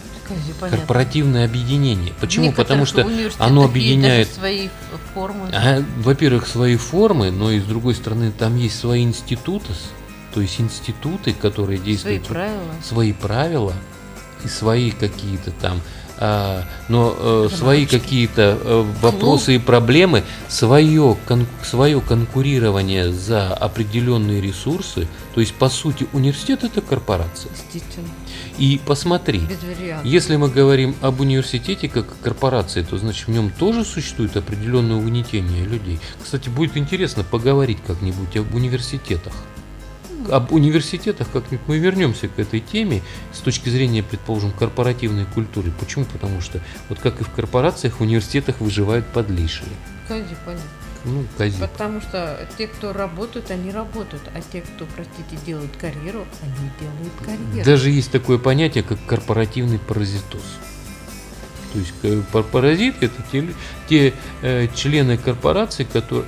понятно. 0.59 0.69
корпоративное 0.79 1.45
объединение. 1.45 2.15
Почему? 2.19 2.51
Потому 2.51 2.87
что 2.87 3.07
оно 3.37 3.65
объединяет 3.65 4.31
свои 4.31 4.69
формы. 5.13 5.51
А, 5.53 5.83
во-первых, 5.99 6.47
свои 6.47 6.77
формы, 6.77 7.29
но 7.29 7.51
и 7.51 7.59
с 7.59 7.63
другой 7.63 7.93
стороны, 7.93 8.31
там 8.31 8.57
есть 8.57 8.79
свои 8.79 9.03
институты, 9.03 9.71
то 10.33 10.41
есть 10.41 10.59
институты, 10.59 11.31
которые 11.31 11.77
свои 11.77 11.91
действуют 11.91 12.25
правила. 12.25 12.73
свои 12.81 13.13
правила 13.13 13.73
и 14.43 14.47
свои 14.47 14.91
какие-то 14.91 15.51
там, 15.51 15.81
а, 16.19 16.63
но 16.89 17.15
э, 17.17 17.49
свои 17.57 17.85
какие-то 17.85 18.57
э, 18.61 18.85
вопросы 19.01 19.55
и 19.55 19.59
проблемы, 19.59 20.23
свое, 20.47 21.17
кон- 21.27 21.47
свое 21.63 21.99
конкурирование 22.01 23.11
за 23.11 23.53
определенные 23.53 24.39
ресурсы. 24.39 25.07
То 25.33 25.41
есть, 25.41 25.53
по 25.55 25.69
сути, 25.69 26.07
университет 26.13 26.63
это 26.63 26.81
корпорация. 26.81 27.51
И 28.59 28.79
посмотри, 28.85 29.41
если 30.03 30.35
мы 30.35 30.47
говорим 30.49 30.95
об 31.01 31.19
университете 31.19 31.89
как 31.89 32.05
корпорации, 32.21 32.83
то 32.83 32.97
значит 32.97 33.27
в 33.27 33.31
нем 33.31 33.49
тоже 33.49 33.83
существует 33.83 34.37
определенное 34.37 34.97
угнетение 34.97 35.65
людей. 35.65 35.99
Кстати, 36.23 36.49
будет 36.49 36.77
интересно 36.77 37.23
поговорить 37.23 37.79
как-нибудь 37.85 38.37
об 38.37 38.53
университетах. 38.53 39.33
Об 40.31 40.51
университетах 40.51 41.29
как-нибудь 41.31 41.67
мы 41.67 41.77
вернемся 41.77 42.27
к 42.27 42.39
этой 42.39 42.59
теме 42.59 43.01
с 43.31 43.39
точки 43.39 43.69
зрения, 43.69 44.03
предположим, 44.03 44.51
корпоративной 44.51 45.25
культуры. 45.25 45.71
Почему? 45.79 46.05
Потому 46.05 46.41
что 46.41 46.61
вот 46.89 46.99
как 46.99 47.21
и 47.21 47.23
в 47.23 47.29
корпорациях, 47.29 47.99
в 47.99 48.01
университетах 48.01 48.59
выживают 48.59 49.05
подлейшие. 49.07 49.69
Скажи, 50.05 50.35
понятно. 50.45 50.69
Ну, 51.05 51.25
кози. 51.37 51.59
Потому 51.59 51.99
что 51.99 52.47
те, 52.57 52.67
кто 52.67 52.93
работают, 52.93 53.51
они 53.51 53.71
работают, 53.71 54.23
а 54.33 54.39
те, 54.41 54.61
кто, 54.61 54.85
простите, 54.95 55.37
делают 55.45 55.75
карьеру, 55.75 56.25
они 56.41 56.69
делают 56.79 57.13
карьеру. 57.25 57.65
Даже 57.65 57.89
есть 57.89 58.11
такое 58.11 58.37
понятие, 58.37 58.83
как 58.83 59.05
корпоративный 59.05 59.79
паразитоз. 59.79 60.41
То 61.73 61.79
есть 61.79 61.93
э, 62.03 62.21
пар- 62.31 62.43
паразиты 62.43 63.07
это 63.07 63.23
те, 63.31 63.47
те 63.89 64.13
э, 64.43 64.67
члены 64.75 65.17
корпорации, 65.17 65.83
которые, 65.83 66.25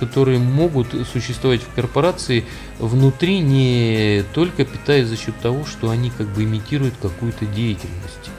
которые 0.00 0.38
могут 0.40 0.88
существовать 1.12 1.62
в 1.62 1.72
корпорации 1.74 2.44
внутри 2.80 3.38
не 3.38 4.24
только 4.34 4.64
питаясь 4.64 5.06
за 5.06 5.16
счет 5.16 5.38
того, 5.40 5.64
что 5.64 5.90
они 5.90 6.10
как 6.10 6.26
бы 6.26 6.42
имитируют 6.42 6.94
какую-то 7.00 7.46
деятельность. 7.46 8.30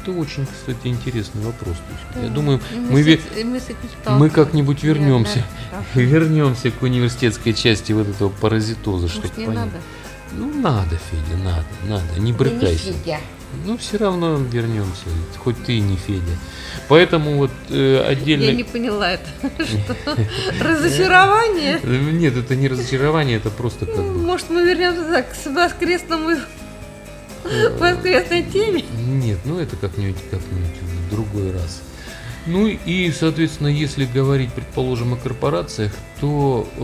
Это 0.00 0.12
очень, 0.12 0.46
кстати, 0.46 0.86
интересный 0.86 1.42
вопрос. 1.42 1.76
То 1.76 2.20
есть, 2.20 2.28
я 2.28 2.34
думаю, 2.34 2.60
мы, 2.90 3.02
мы, 3.02 4.18
мы 4.18 4.30
как-нибудь 4.30 4.82
вернемся. 4.82 5.38
неоднократно. 5.38 5.84
вернемся 6.00 6.70
к 6.70 6.82
университетской 6.82 7.52
части 7.52 7.92
вот 7.92 8.08
этого 8.08 8.28
паразитоза, 8.28 9.06
Может, 9.06 9.16
чтобы 9.16 9.40
не 9.40 9.46
понять. 9.46 9.64
надо? 9.64 9.76
Ну 10.36 10.52
надо, 10.60 10.98
Федя, 11.10 11.42
надо, 11.42 11.64
надо, 11.86 12.20
не 12.20 12.32
брыкайся. 12.32 12.92
Ну, 13.64 13.78
все 13.78 13.96
равно 13.98 14.36
вернемся, 14.36 15.06
хоть 15.38 15.62
ты 15.64 15.78
и 15.78 15.80
не 15.80 15.96
Федя. 15.96 16.36
Поэтому 16.88 17.36
вот 17.36 17.50
э, 17.70 18.04
отдельно... 18.06 18.44
Я 18.44 18.52
не 18.52 18.64
поняла 18.64 19.12
это. 19.12 19.28
Что? 19.64 20.16
Разочарование? 20.60 21.80
Э, 21.82 22.10
Нет, 22.12 22.36
это 22.36 22.56
не 22.56 22.68
разочарование, 22.68 23.36
это 23.36 23.50
просто 23.50 23.86
как 23.86 24.04
бы... 24.04 24.18
Может, 24.18 24.50
мы 24.50 24.64
вернемся 24.64 25.22
к 25.22 25.46
воскресному 25.46 26.30
э, 27.44 27.78
воскресной 27.78 28.42
теме? 28.42 28.84
Нет, 29.06 29.38
ну 29.44 29.58
это 29.58 29.76
как-нибудь 29.76 30.20
как-нибудь 30.30 30.80
в 30.82 31.10
другой 31.10 31.52
раз. 31.52 31.82
Ну 32.46 32.66
и, 32.66 33.10
соответственно, 33.10 33.68
если 33.68 34.04
говорить, 34.04 34.52
предположим, 34.52 35.14
о 35.14 35.16
корпорациях, 35.16 35.92
то 36.20 36.68
э, 36.76 36.80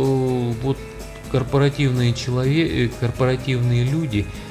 вот 0.62 0.78
корпоративные 1.30 2.14
человек, 2.14 2.92
корпоративные 2.98 3.84
люди 3.84 4.26
э, 4.26 4.49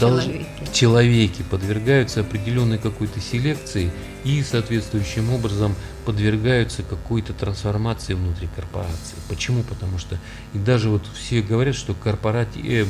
долж- 0.00 0.22
Человеки. 0.24 0.72
человеки 0.72 1.42
подвергаются 1.42 2.20
определенной 2.20 2.78
какой-то 2.78 3.20
селекции 3.20 3.90
и 4.24 4.42
соответствующим 4.42 5.32
образом 5.32 5.74
подвергаются 6.04 6.82
какой-то 6.82 7.32
трансформации 7.32 8.14
внутри 8.14 8.48
корпорации. 8.56 9.16
Почему? 9.28 9.62
Потому 9.62 9.98
что 9.98 10.16
и 10.54 10.58
даже 10.58 10.88
вот 10.88 11.02
все 11.14 11.42
говорят, 11.42 11.74
что 11.74 11.92
корпорати- 11.92 12.62
э, 12.64 12.86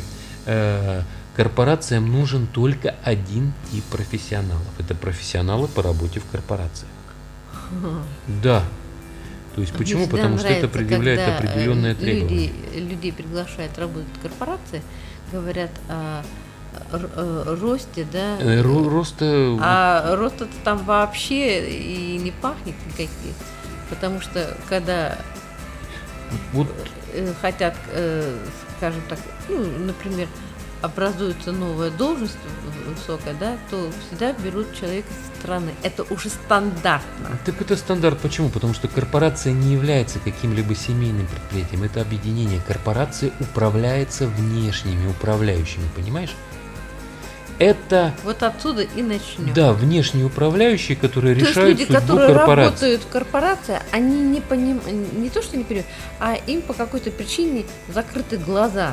э, 0.46 1.02
корпорациям 1.36 2.10
нужен 2.10 2.46
только 2.46 2.94
один 3.04 3.52
тип 3.70 3.84
профессионалов. 3.84 4.66
Это 4.78 4.94
профессионалы 4.94 5.68
по 5.68 5.82
работе 5.82 6.20
в 6.20 6.26
корпорациях. 6.30 6.90
Да. 8.42 8.64
То 9.54 9.60
есть 9.60 9.72
Мне 9.72 9.78
почему? 9.78 10.00
всегда 10.02 10.16
Потому 10.16 10.38
что 10.38 10.46
это 10.46 10.54
нравится, 10.68 10.78
предъявляет 10.78 11.20
э, 11.20 11.36
определенное 11.36 11.94
требование. 11.94 12.50
Люди, 12.72 12.78
людей 12.78 13.12
приглашают 13.12 13.76
работать 13.78 14.08
в 14.18 14.22
корпорации, 14.22 14.82
говорят 15.32 15.70
э, 15.88 16.22
росте, 16.92 18.06
да, 18.12 18.38
Э, 18.40 18.60
ро- 18.62 18.88
Роста 18.88 19.56
а 19.60 20.16
рост 20.16 20.36
это 20.36 20.50
там 20.64 20.78
вообще 20.84 21.68
и 21.68 22.18
не 22.18 22.30
пахнет 22.30 22.74
никаких. 22.86 23.34
Потому 23.90 24.20
что 24.20 24.56
когда 24.68 25.18
вот 26.52 26.68
э, 27.14 27.32
хотят, 27.40 27.74
э, 27.92 28.36
скажем 28.76 29.00
так, 29.08 29.18
ну, 29.48 29.64
например, 29.86 30.28
образуется 30.82 31.50
новая 31.52 31.90
должность 31.90 32.36
высокая, 32.86 33.34
да, 33.34 33.56
то 33.70 33.90
всегда 34.06 34.32
берут 34.32 34.72
человека 34.78 35.08
со 35.10 35.40
стороны. 35.40 35.72
Это 35.82 36.04
уже 36.04 36.28
стандартно. 36.28 37.38
Так 37.44 37.60
это 37.60 37.76
стандарт. 37.76 38.18
Почему? 38.20 38.48
Потому 38.48 38.74
что 38.74 38.86
корпорация 38.88 39.52
не 39.52 39.72
является 39.72 40.18
каким-либо 40.20 40.74
семейным 40.74 41.26
предприятием. 41.26 41.82
Это 41.82 42.00
объединение. 42.00 42.60
Корпорация 42.66 43.32
управляется 43.40 44.26
внешними 44.28 45.08
управляющими, 45.10 45.84
понимаешь? 45.96 46.34
Это, 47.58 48.14
Вот 48.24 48.42
отсюда 48.44 48.82
и 48.82 49.02
начнем. 49.02 49.52
да, 49.52 49.72
внешние 49.72 50.26
управляющие, 50.26 50.96
которые 50.96 51.34
То 51.34 51.40
есть 51.40 51.50
решают 51.52 51.78
люди, 51.80 51.86
судьбу 51.90 52.00
которые 52.00 52.26
корпорации. 52.34 52.64
работают 52.70 53.02
в 53.02 53.08
корпорации, 53.08 53.78
они 53.90 54.20
не 54.20 54.40
понимают, 54.40 54.84
не 55.16 55.28
то, 55.28 55.42
что 55.42 55.56
не 55.56 55.64
понимают, 55.64 55.88
а 56.20 56.34
им 56.46 56.62
по 56.62 56.72
какой-то 56.72 57.10
причине 57.10 57.64
закрыты 57.92 58.36
глаза 58.36 58.92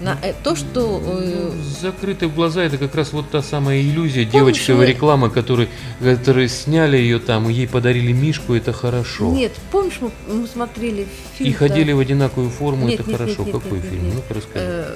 на 0.00 0.18
э, 0.22 0.32
то, 0.42 0.56
что... 0.56 1.00
э, 1.20 1.50
Ну, 1.52 1.62
закрытые 1.80 2.28
глаза 2.30 2.62
это 2.64 2.78
как 2.78 2.94
раз 2.94 3.12
вот 3.12 3.30
та 3.30 3.42
самая 3.42 3.80
иллюзия 3.80 4.24
Помнишь, 4.24 4.32
девочковой 4.32 4.86
мы- 4.86 4.90
рекламы, 4.92 5.30
которые, 5.30 5.68
которые 6.00 6.48
сняли 6.48 6.96
ее 6.96 7.18
там, 7.18 7.48
ей 7.50 7.68
подарили 7.68 8.12
мишку, 8.12 8.54
это 8.54 8.72
хорошо. 8.72 9.30
Нет, 9.30 9.52
помнишь, 9.70 9.98
мы, 10.00 10.10
мы 10.26 10.46
смотрели 10.48 11.06
фильм... 11.38 11.50
и 11.50 11.52
ходили 11.52 11.92
в 11.92 12.00
одинаковую 12.00 12.50
форму, 12.50 12.86
Нет, 12.88 13.00
это 13.00 13.10
нет, 13.10 13.18
хорошо. 13.20 13.44
нет, 13.44 13.54
нет, 13.54 13.62
Какой 13.62 13.78
нет, 13.78 13.88
фильм? 13.88 14.04
нет. 14.06 14.14
Ну-ка 14.14 14.34
расскажи. 14.34 14.86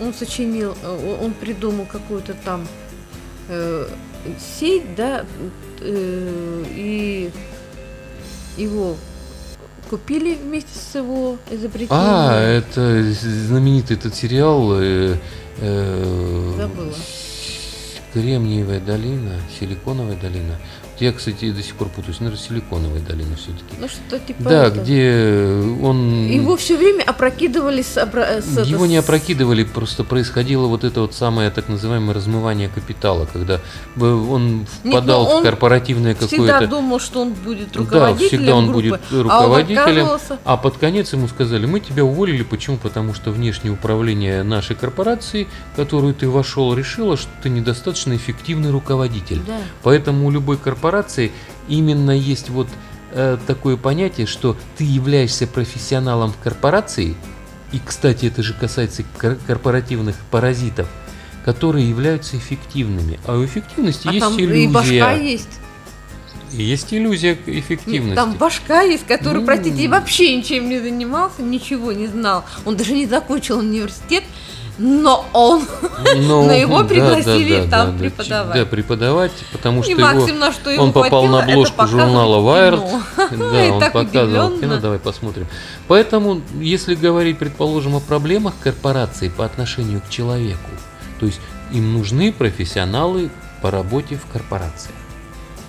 Он 0.00 0.14
сочинил, 0.14 0.76
э, 0.82 1.18
он 1.22 1.32
придумал 1.32 1.86
какую-то 1.86 2.34
там 2.44 2.66
э, 3.48 3.86
сеть, 4.58 4.94
да, 4.94 5.24
э, 5.80 6.64
и 6.70 7.30
его 8.56 8.96
купили 9.88 10.34
вместе 10.34 10.78
с 10.78 10.94
его 10.94 11.38
изобретением. 11.50 11.90
А, 11.90 12.40
это 12.40 13.02
знаменитый 13.12 13.96
этот 13.96 14.14
сериал 14.14 14.72
э, 14.74 15.16
э, 15.58 16.54
Забыла. 16.56 16.94
Кремниевая 18.12 18.80
долина, 18.80 19.32
Силиконовая 19.58 20.16
долина. 20.16 20.56
Я, 21.00 21.12
кстати, 21.12 21.50
до 21.52 21.62
сих 21.62 21.74
пор 21.76 21.88
путаюсь. 21.88 22.18
Наверное, 22.20 22.42
силиконовая 22.42 23.00
долина 23.00 23.36
все-таки. 23.36 23.76
Ну 23.78 23.88
что 23.88 24.18
типа 24.18 24.42
Да, 24.42 24.66
этого. 24.66 24.82
где 24.82 25.62
он... 25.82 26.26
Его 26.26 26.56
все 26.56 26.76
время 26.76 27.04
опрокидывали 27.04 27.82
с, 27.82 27.96
обра- 27.96 28.40
с- 28.40 28.66
Его 28.66 28.86
не 28.86 28.96
опрокидывали, 28.96 29.62
просто 29.62 30.02
происходило 30.02 30.66
вот 30.66 30.82
это 30.82 31.02
вот 31.02 31.14
самое 31.14 31.50
так 31.50 31.68
называемое 31.68 32.14
размывание 32.14 32.68
капитала, 32.68 33.28
когда 33.32 33.60
э, 33.96 34.00
он 34.00 34.66
впадал 34.84 35.24
ну 35.24 35.30
он 35.30 35.40
в 35.40 35.44
корпоративное 35.44 36.14
Всегда 36.16 36.54
какое-то... 36.54 36.66
думал, 36.66 36.98
что 36.98 37.20
он 37.22 37.32
будет 37.32 37.72
Да, 37.72 37.78
руководителем 37.78 38.28
всегда 38.28 38.56
он 38.56 38.66
группы, 38.66 38.88
будет 38.88 39.00
а 39.10 39.14
он 39.14 39.22
руководителем, 39.22 40.08
а 40.44 40.56
под 40.56 40.78
конец 40.78 41.12
ему 41.12 41.28
сказали, 41.28 41.66
мы 41.66 41.78
тебя 41.80 42.04
уволили, 42.04 42.42
почему? 42.42 42.76
Потому 42.76 43.14
что 43.14 43.30
внешнее 43.30 43.72
управление 43.72 44.42
нашей 44.42 44.74
корпорации, 44.74 45.46
в 45.72 45.76
которую 45.76 46.12
ты 46.14 46.28
вошел, 46.28 46.74
решило, 46.74 47.16
что 47.16 47.30
ты 47.42 47.50
недостаточно 47.50 48.16
эффективный 48.16 48.70
руководитель. 48.70 49.40
Да. 49.46 49.58
Поэтому 49.84 50.26
у 50.26 50.30
любой 50.30 50.56
корпорации 50.56 50.87
именно 51.68 52.10
есть 52.10 52.48
вот 52.50 52.68
э, 53.12 53.36
такое 53.46 53.76
понятие, 53.76 54.26
что 54.26 54.56
ты 54.76 54.84
являешься 54.84 55.46
профессионалом 55.46 56.32
в 56.32 56.38
корпорации, 56.38 57.16
и, 57.72 57.80
кстати, 57.84 58.26
это 58.26 58.42
же 58.42 58.54
касается 58.54 59.04
кор- 59.18 59.36
корпоративных 59.46 60.16
паразитов, 60.30 60.88
которые 61.44 61.88
являются 61.88 62.36
эффективными. 62.36 63.20
А 63.26 63.36
у 63.36 63.44
эффективности 63.44 64.08
А 64.08 64.12
есть 64.12 64.24
там 64.24 64.38
иллюзия. 64.40 64.64
и 64.64 64.68
башка 64.68 65.12
есть. 65.12 65.48
Есть 66.50 66.94
иллюзия 66.94 67.38
эффективности. 67.44 68.14
Там 68.16 68.32
башка 68.34 68.80
есть, 68.80 69.06
который, 69.06 69.44
простите, 69.44 69.86
вообще 69.88 70.34
ничем 70.34 70.68
не 70.70 70.78
занимался, 70.80 71.42
ничего 71.42 71.92
не 71.92 72.06
знал. 72.06 72.44
Он 72.64 72.74
даже 72.76 72.94
не 72.94 73.06
закончил 73.06 73.58
университет, 73.58 74.24
но 74.78 75.28
он 75.32 75.62
Ну, 76.16 76.44
Но 76.46 76.52
его 76.52 76.84
пригласили 76.84 77.60
да, 77.60 77.64
да, 77.64 77.70
там 77.70 77.92
да, 77.92 77.98
преподавать. 77.98 78.54
Да, 78.54 78.66
преподавать, 78.66 79.32
потому 79.52 79.82
что 79.82 79.90
и 79.90 79.94
его, 79.94 80.26
на 80.38 80.52
что 80.52 80.70
его 80.70 80.84
он 80.84 80.92
попал 80.92 81.26
на 81.26 81.42
обложку 81.42 81.86
журнала 81.86 82.36
Wired. 82.38 83.02
Да, 83.30 83.64
И 83.64 83.70
он 83.70 83.80
показывал 83.80 84.46
удивленно. 84.46 84.60
кино, 84.60 84.76
давай 84.80 84.98
посмотрим. 84.98 85.46
Поэтому, 85.88 86.40
если 86.60 86.94
говорить, 86.94 87.38
предположим, 87.38 87.96
о 87.96 88.00
проблемах 88.00 88.54
корпорации 88.62 89.28
по 89.28 89.44
отношению 89.44 90.00
к 90.00 90.08
человеку, 90.08 90.70
то 91.18 91.26
есть 91.26 91.40
им 91.72 91.94
нужны 91.94 92.32
профессионалы 92.32 93.30
по 93.60 93.70
работе 93.70 94.16
в 94.16 94.30
корпорациях. 94.32 94.94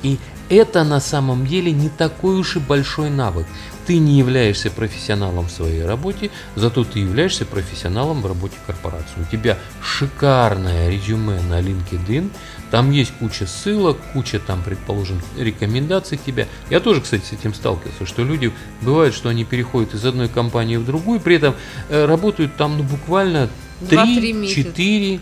И 0.03 0.19
это 0.49 0.83
на 0.83 0.99
самом 0.99 1.45
деле 1.45 1.71
не 1.71 1.89
такой 1.89 2.35
уж 2.39 2.55
и 2.55 2.59
большой 2.59 3.09
навык. 3.09 3.45
Ты 3.89 3.97
не 3.97 4.19
являешься 4.19 4.69
профессионалом 4.69 5.47
в 5.47 5.51
своей 5.51 5.83
работе, 5.83 6.29
зато 6.55 6.83
ты 6.83 6.99
являешься 6.99 7.43
профессионалом 7.43 8.21
в 8.21 8.27
работе 8.27 8.53
корпорации. 8.67 9.19
У 9.19 9.31
тебя 9.31 9.57
шикарное 9.81 10.91
резюме 10.91 11.41
на 11.49 11.59
LinkedIn, 11.59 12.29
там 12.69 12.91
есть 12.91 13.11
куча 13.17 13.47
ссылок, 13.47 13.97
куча 14.13 14.37
там, 14.37 14.61
предположим, 14.61 15.19
рекомендаций 15.39 16.19
тебя. 16.23 16.47
Я 16.69 16.81
тоже, 16.81 17.01
кстати, 17.01 17.23
с 17.25 17.31
этим 17.31 17.55
сталкивался, 17.55 18.05
что 18.05 18.23
люди, 18.23 18.53
бывает, 18.81 19.15
что 19.15 19.29
они 19.29 19.43
переходят 19.43 19.95
из 19.95 20.05
одной 20.05 20.27
компании 20.29 20.77
в 20.77 20.85
другую, 20.85 21.19
при 21.19 21.37
этом 21.37 21.55
э, 21.89 22.05
работают 22.05 22.55
там 22.57 22.77
ну, 22.77 22.83
буквально 22.83 23.49
Два-три 23.81 24.33
месяца. 24.33 25.19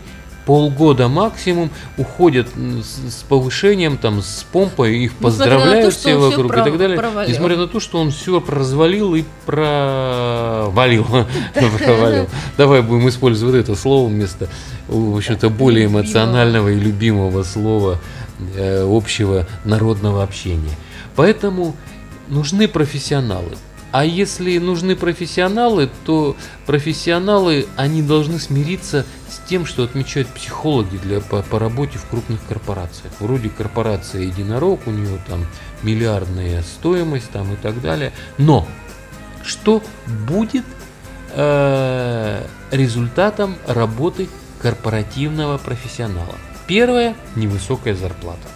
3-4 0.48 0.48
полгода 0.48 1.08
максимум 1.08 1.70
уходят 1.98 2.48
с, 2.56 3.16
с 3.16 3.22
повышением, 3.22 3.98
там, 3.98 4.22
с 4.22 4.46
помпой, 4.50 4.96
их 4.96 5.12
поздравляют 5.12 5.92
то, 5.94 6.00
все 6.00 6.16
вокруг 6.16 6.50
и 6.50 6.56
так 6.56 6.78
далее. 6.78 6.96
провалил. 6.96 7.30
Несмотря 7.30 7.56
на 7.58 7.66
то, 7.66 7.80
что 7.80 7.98
он 7.98 8.10
все 8.10 8.42
развалил 8.48 9.14
и 9.14 9.24
провалил. 9.44 11.04
провалил. 11.84 12.28
Давай 12.56 12.80
будем 12.80 13.10
использовать 13.10 13.56
это 13.56 13.74
слово 13.74 14.08
вместо, 14.08 14.48
в 14.88 15.18
общем-то, 15.18 15.50
более 15.50 15.84
эмоционального 15.84 16.68
и 16.70 16.76
любимого 16.76 17.42
слова 17.42 17.98
э, 18.56 18.86
общего 18.88 19.46
народного 19.64 20.22
общения. 20.22 20.76
Поэтому 21.14 21.76
нужны 22.28 22.68
профессионалы. 22.68 23.58
А 23.90 24.04
если 24.04 24.58
нужны 24.58 24.96
профессионалы, 24.96 25.88
то 26.04 26.36
профессионалы, 26.66 27.66
они 27.76 28.02
должны 28.02 28.38
смириться 28.38 29.06
с 29.17 29.17
тем, 29.46 29.66
что 29.66 29.82
отмечают 29.84 30.28
психологи 30.28 30.96
для, 30.96 31.20
по, 31.20 31.42
по 31.42 31.58
работе 31.58 31.98
в 31.98 32.06
крупных 32.06 32.44
корпорациях. 32.46 33.12
Вроде 33.20 33.48
корпорация 33.48 34.22
Единорог, 34.22 34.86
у 34.86 34.90
нее 34.90 35.18
там 35.26 35.46
миллиардная 35.82 36.62
стоимость 36.62 37.30
там 37.30 37.52
и 37.52 37.56
так 37.56 37.80
далее. 37.80 38.12
Но 38.36 38.66
что 39.44 39.82
будет 40.28 40.64
э, 41.34 42.46
результатом 42.70 43.56
работы 43.66 44.28
корпоративного 44.60 45.58
профессионала? 45.58 46.34
Первое– 46.66 47.14
невысокая 47.36 47.94
зарплата. 47.94 48.48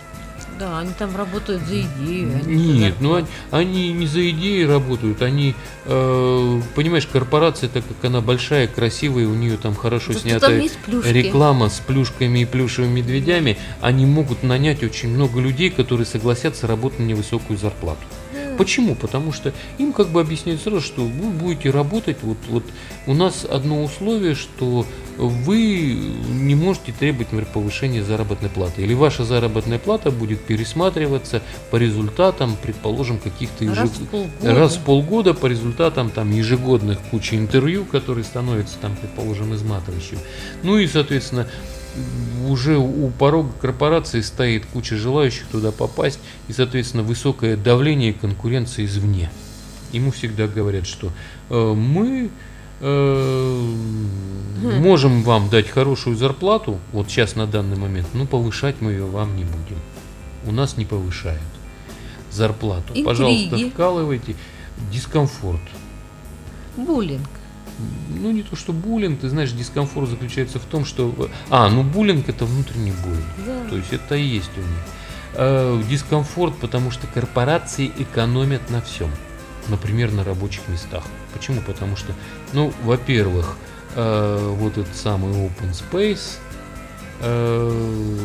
Да, 0.62 0.78
они 0.78 0.92
там 0.96 1.16
работают 1.16 1.60
за 1.66 1.80
идею. 1.80 2.40
они 2.46 2.72
Нет, 2.78 2.94
за 2.96 3.02
ну 3.02 3.14
они, 3.16 3.26
они 3.50 3.92
не 3.92 4.06
за 4.06 4.30
идеи 4.30 4.62
работают, 4.62 5.20
они, 5.20 5.56
э, 5.86 6.60
понимаешь, 6.76 7.08
корпорация, 7.12 7.68
так 7.68 7.82
как 7.84 8.04
она 8.04 8.20
большая, 8.20 8.68
красивая, 8.68 9.26
у 9.26 9.34
нее 9.34 9.56
там 9.56 9.74
хорошо 9.74 10.12
Зато 10.12 10.22
снята 10.22 10.46
там 10.46 11.02
реклама 11.02 11.68
с 11.68 11.80
плюшками 11.80 12.38
и 12.38 12.44
плюшевыми 12.44 13.00
медведями, 13.00 13.58
они 13.80 14.06
могут 14.06 14.44
нанять 14.44 14.84
очень 14.84 15.08
много 15.08 15.40
людей, 15.40 15.68
которые 15.68 16.06
согласятся 16.06 16.68
работать 16.68 17.00
на 17.00 17.06
невысокую 17.06 17.58
зарплату. 17.58 18.02
Почему? 18.62 18.94
Потому 18.94 19.32
что 19.32 19.52
им 19.78 19.92
как 19.92 20.10
бы 20.10 20.20
объясняют 20.20 20.62
сразу, 20.62 20.80
что 20.80 21.02
вы 21.02 21.30
будете 21.30 21.70
работать, 21.70 22.18
вот, 22.22 22.36
вот 22.48 22.62
у 23.08 23.12
нас 23.14 23.44
одно 23.44 23.82
условие, 23.82 24.36
что 24.36 24.86
вы 25.18 25.98
не 26.30 26.54
можете 26.54 26.92
требовать, 26.92 27.32
например, 27.32 27.46
повышения 27.52 28.04
заработной 28.04 28.48
платы. 28.50 28.82
Или 28.82 28.94
ваша 28.94 29.24
заработная 29.24 29.80
плата 29.80 30.12
будет 30.12 30.42
пересматриваться 30.42 31.42
по 31.72 31.76
результатам, 31.76 32.56
предположим, 32.62 33.18
каких-то 33.18 33.64
Раз 33.66 33.78
ежег- 33.78 34.04
в 34.04 34.06
полгода. 34.06 34.54
раз 34.54 34.76
в 34.76 34.80
полгода 34.84 35.34
по 35.34 35.46
результатам 35.46 36.08
там 36.10 36.30
ежегодных 36.32 37.00
кучи 37.10 37.34
интервью, 37.34 37.84
которые 37.84 38.22
становятся 38.24 38.78
там, 38.80 38.94
предположим, 38.94 39.52
изматывающими. 39.56 40.20
Ну 40.62 40.78
и, 40.78 40.86
соответственно, 40.86 41.48
уже 42.48 42.78
у 42.78 43.10
порога 43.10 43.52
корпорации 43.60 44.20
стоит 44.20 44.66
куча 44.66 44.96
желающих 44.96 45.46
туда 45.46 45.72
попасть, 45.72 46.18
и, 46.48 46.52
соответственно, 46.52 47.02
высокое 47.02 47.56
давление 47.56 48.10
и 48.10 48.14
конкуренция 48.14 48.84
извне. 48.84 49.30
Ему 49.92 50.10
всегда 50.10 50.46
говорят, 50.46 50.86
что 50.86 51.10
э, 51.50 51.74
мы 51.74 52.30
э, 52.80 53.74
можем 54.80 55.22
вам 55.22 55.50
дать 55.50 55.68
хорошую 55.68 56.16
зарплату, 56.16 56.78
вот 56.92 57.08
сейчас 57.08 57.36
на 57.36 57.46
данный 57.46 57.76
момент, 57.76 58.08
но 58.14 58.26
повышать 58.26 58.76
мы 58.80 58.92
ее 58.92 59.06
вам 59.06 59.36
не 59.36 59.44
будем. 59.44 59.78
У 60.46 60.52
нас 60.52 60.76
не 60.76 60.84
повышают 60.84 61.40
зарплату. 62.30 62.88
Интриги. 62.88 63.04
Пожалуйста, 63.04 63.58
вкалывайте. 63.70 64.36
Дискомфорт. 64.90 65.60
Буллинг. 66.76 67.28
Ну, 68.08 68.30
не 68.30 68.42
то, 68.42 68.56
что 68.56 68.72
буллинг, 68.72 69.20
ты 69.20 69.28
знаешь, 69.28 69.52
дискомфорт 69.52 70.08
заключается 70.08 70.58
в 70.58 70.64
том, 70.64 70.84
что... 70.84 71.28
А, 71.50 71.68
ну 71.68 71.82
буллинг 71.82 72.28
это 72.28 72.44
внутренний 72.44 72.92
буллинг. 72.92 73.24
Да. 73.46 73.68
То 73.68 73.76
есть 73.76 73.92
это 73.92 74.14
и 74.14 74.22
есть 74.22 74.50
у 74.56 74.60
них. 74.60 74.68
Э, 75.34 75.82
дискомфорт, 75.88 76.56
потому 76.56 76.90
что 76.90 77.06
корпорации 77.06 77.90
экономят 77.98 78.70
на 78.70 78.82
всем. 78.82 79.10
Например, 79.68 80.12
на 80.12 80.24
рабочих 80.24 80.68
местах. 80.68 81.04
Почему? 81.32 81.60
Потому 81.62 81.96
что, 81.96 82.12
ну, 82.52 82.72
во-первых, 82.82 83.56
э, 83.94 84.54
вот 84.58 84.76
этот 84.76 84.94
самый 84.94 85.32
open 85.32 85.72
space, 85.72 86.38
э, 87.20 88.16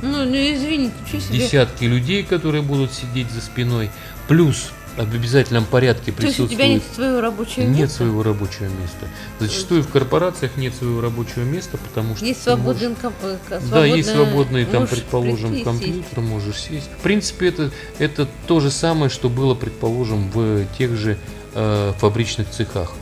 Ну, 0.00 0.24
ну 0.24 0.34
извините, 0.34 0.94
десятки 1.30 1.84
людей, 1.84 2.22
которые 2.22 2.62
будут 2.62 2.92
сидеть 2.92 3.30
за 3.30 3.40
спиной, 3.40 3.90
плюс 4.28 4.70
обязательном 5.02 5.64
порядке 5.64 6.12
То 6.12 6.22
есть 6.22 6.40
у 6.40 6.46
присутствует... 6.46 6.50
тебя 6.50 6.68
нет 6.68 6.82
своего 6.94 7.20
рабочего 7.20 7.62
Нет 7.64 7.78
места? 7.78 7.96
своего 7.96 8.22
рабочего 8.22 8.64
места. 8.64 9.06
Зачастую 9.38 9.82
в 9.82 9.88
корпорациях 9.88 10.56
нет 10.56 10.74
своего 10.74 11.00
рабочего 11.00 11.42
места, 11.44 11.78
потому 11.78 12.16
что 12.16 12.24
Есть 12.26 12.46
можешь- 12.46 12.62
свободный 12.62 12.96
ком- 13.00 13.12
э, 13.22 13.60
Да, 13.70 13.84
есть 13.86 14.10
свободный 14.10 14.64
там, 14.64 14.80
можешь 14.82 14.96
предположим, 14.96 15.62
компьютер, 15.64 16.20
можешь 16.20 16.56
сесть. 16.60 16.90
В 16.98 17.02
принципе, 17.02 17.48
это, 17.48 17.70
это 17.98 18.28
то 18.46 18.60
же 18.60 18.70
самое, 18.70 19.10
что 19.10 19.28
было, 19.28 19.54
предположим, 19.54 20.30
в 20.30 20.64
тех 20.76 20.96
же 20.96 21.16
э, 21.54 21.92
фабричных 21.98 22.50
цехах. 22.50 22.92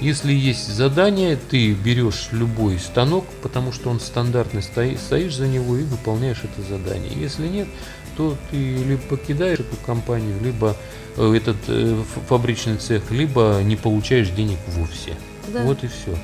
Если 0.00 0.32
есть 0.32 0.66
задание, 0.68 1.36
ты 1.36 1.72
берешь 1.72 2.28
любой 2.32 2.78
станок, 2.80 3.24
потому 3.42 3.72
что 3.72 3.90
он 3.90 4.00
стандартный, 4.00 4.60
стои- 4.60 4.98
стоишь 4.98 5.36
за 5.36 5.46
него 5.46 5.76
и 5.78 5.84
выполняешь 5.84 6.40
это 6.42 6.68
задание. 6.68 7.12
Если 7.14 7.46
нет, 7.46 7.68
то 8.16 8.36
ты 8.50 8.56
либо 8.56 9.02
покидаешь 9.02 9.60
эту 9.60 9.76
компанию, 9.84 10.36
либо 10.42 10.76
э, 11.16 11.34
этот 11.34 11.56
э, 11.68 12.02
фабричный 12.28 12.76
цех, 12.76 13.10
либо 13.10 13.60
не 13.62 13.76
получаешь 13.76 14.28
денег 14.30 14.58
вовсе. 14.68 15.16
Да. 15.48 15.62
Вот 15.62 15.84
и 15.84 15.88
все. 15.88 16.16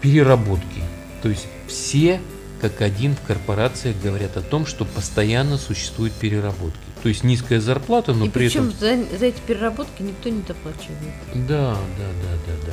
Переработки. 0.00 0.82
То 1.22 1.28
есть 1.28 1.46
все 1.66 2.20
как 2.60 2.80
один 2.80 3.14
в 3.14 3.20
корпорациях 3.26 3.96
говорят 4.02 4.36
о 4.36 4.42
том, 4.42 4.66
что 4.66 4.84
постоянно 4.84 5.58
существуют 5.58 6.12
переработки. 6.14 6.78
То 7.02 7.08
есть 7.08 7.22
низкая 7.22 7.60
зарплата, 7.60 8.12
но 8.12 8.26
И 8.26 8.28
при 8.28 8.46
причем 8.46 8.68
этом... 8.68 8.78
за, 8.80 9.18
за 9.18 9.26
эти 9.26 9.40
переработки 9.46 10.02
никто 10.02 10.28
не 10.28 10.42
доплачивает. 10.42 10.98
Да, 11.34 11.74
да, 11.74 11.76
да, 11.76 12.32
да, 12.46 12.52
да, 12.52 12.52
да, 12.66 12.72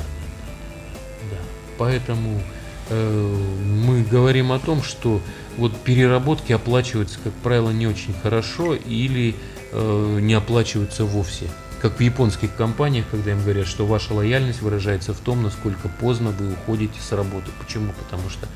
да. 1.30 1.36
Поэтому 1.78 2.42
э, 2.90 3.36
мы 3.64 4.02
говорим 4.02 4.50
о 4.50 4.58
том, 4.58 4.82
что 4.82 5.20
вот 5.56 5.76
переработки 5.76 6.52
оплачиваются, 6.52 7.18
как 7.22 7.32
правило, 7.34 7.70
не 7.70 7.86
очень 7.86 8.14
хорошо 8.22 8.74
или 8.74 9.34
э, 9.72 10.18
не 10.20 10.34
оплачиваются 10.34 11.04
вовсе. 11.04 11.46
Как 11.80 11.98
в 11.98 12.00
японских 12.00 12.54
компаниях, 12.54 13.06
когда 13.10 13.32
им 13.32 13.42
говорят, 13.42 13.66
что 13.66 13.86
ваша 13.86 14.14
лояльность 14.14 14.62
выражается 14.62 15.14
в 15.14 15.18
том, 15.18 15.42
насколько 15.42 15.88
поздно 15.88 16.30
вы 16.30 16.52
уходите 16.52 17.00
с 17.00 17.12
работы. 17.12 17.50
Почему? 17.60 17.92
Потому 17.92 18.28
что 18.30 18.48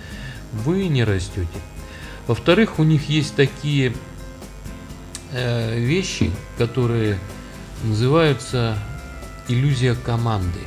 вы 0.53 0.89
не 0.89 1.05
растете. 1.05 1.47
Во-вторых, 2.27 2.79
у 2.79 2.85
них 2.85 3.09
есть 3.09 3.35
такие 3.35 3.95
э, 5.33 5.79
вещи, 5.79 6.31
которые 6.59 7.19
называются 7.85 8.77
иллюзия 9.49 9.95
команды. 9.95 10.61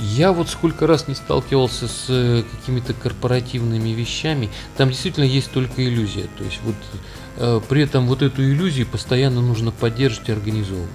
Я 0.00 0.32
вот 0.32 0.48
сколько 0.48 0.86
раз 0.86 1.08
не 1.08 1.14
сталкивался 1.14 1.88
с 1.88 2.06
э, 2.08 2.42
какими-то 2.50 2.94
корпоративными 2.94 3.90
вещами, 3.90 4.48
там 4.76 4.90
действительно 4.90 5.24
есть 5.24 5.50
только 5.50 5.84
иллюзия. 5.84 6.26
То 6.38 6.44
есть 6.44 6.60
вот 6.62 6.74
э, 7.36 7.60
при 7.68 7.82
этом 7.82 8.06
вот 8.06 8.22
эту 8.22 8.42
иллюзию 8.42 8.86
постоянно 8.86 9.40
нужно 9.40 9.72
поддерживать 9.72 10.28
и 10.28 10.32
организовывать. 10.32 10.88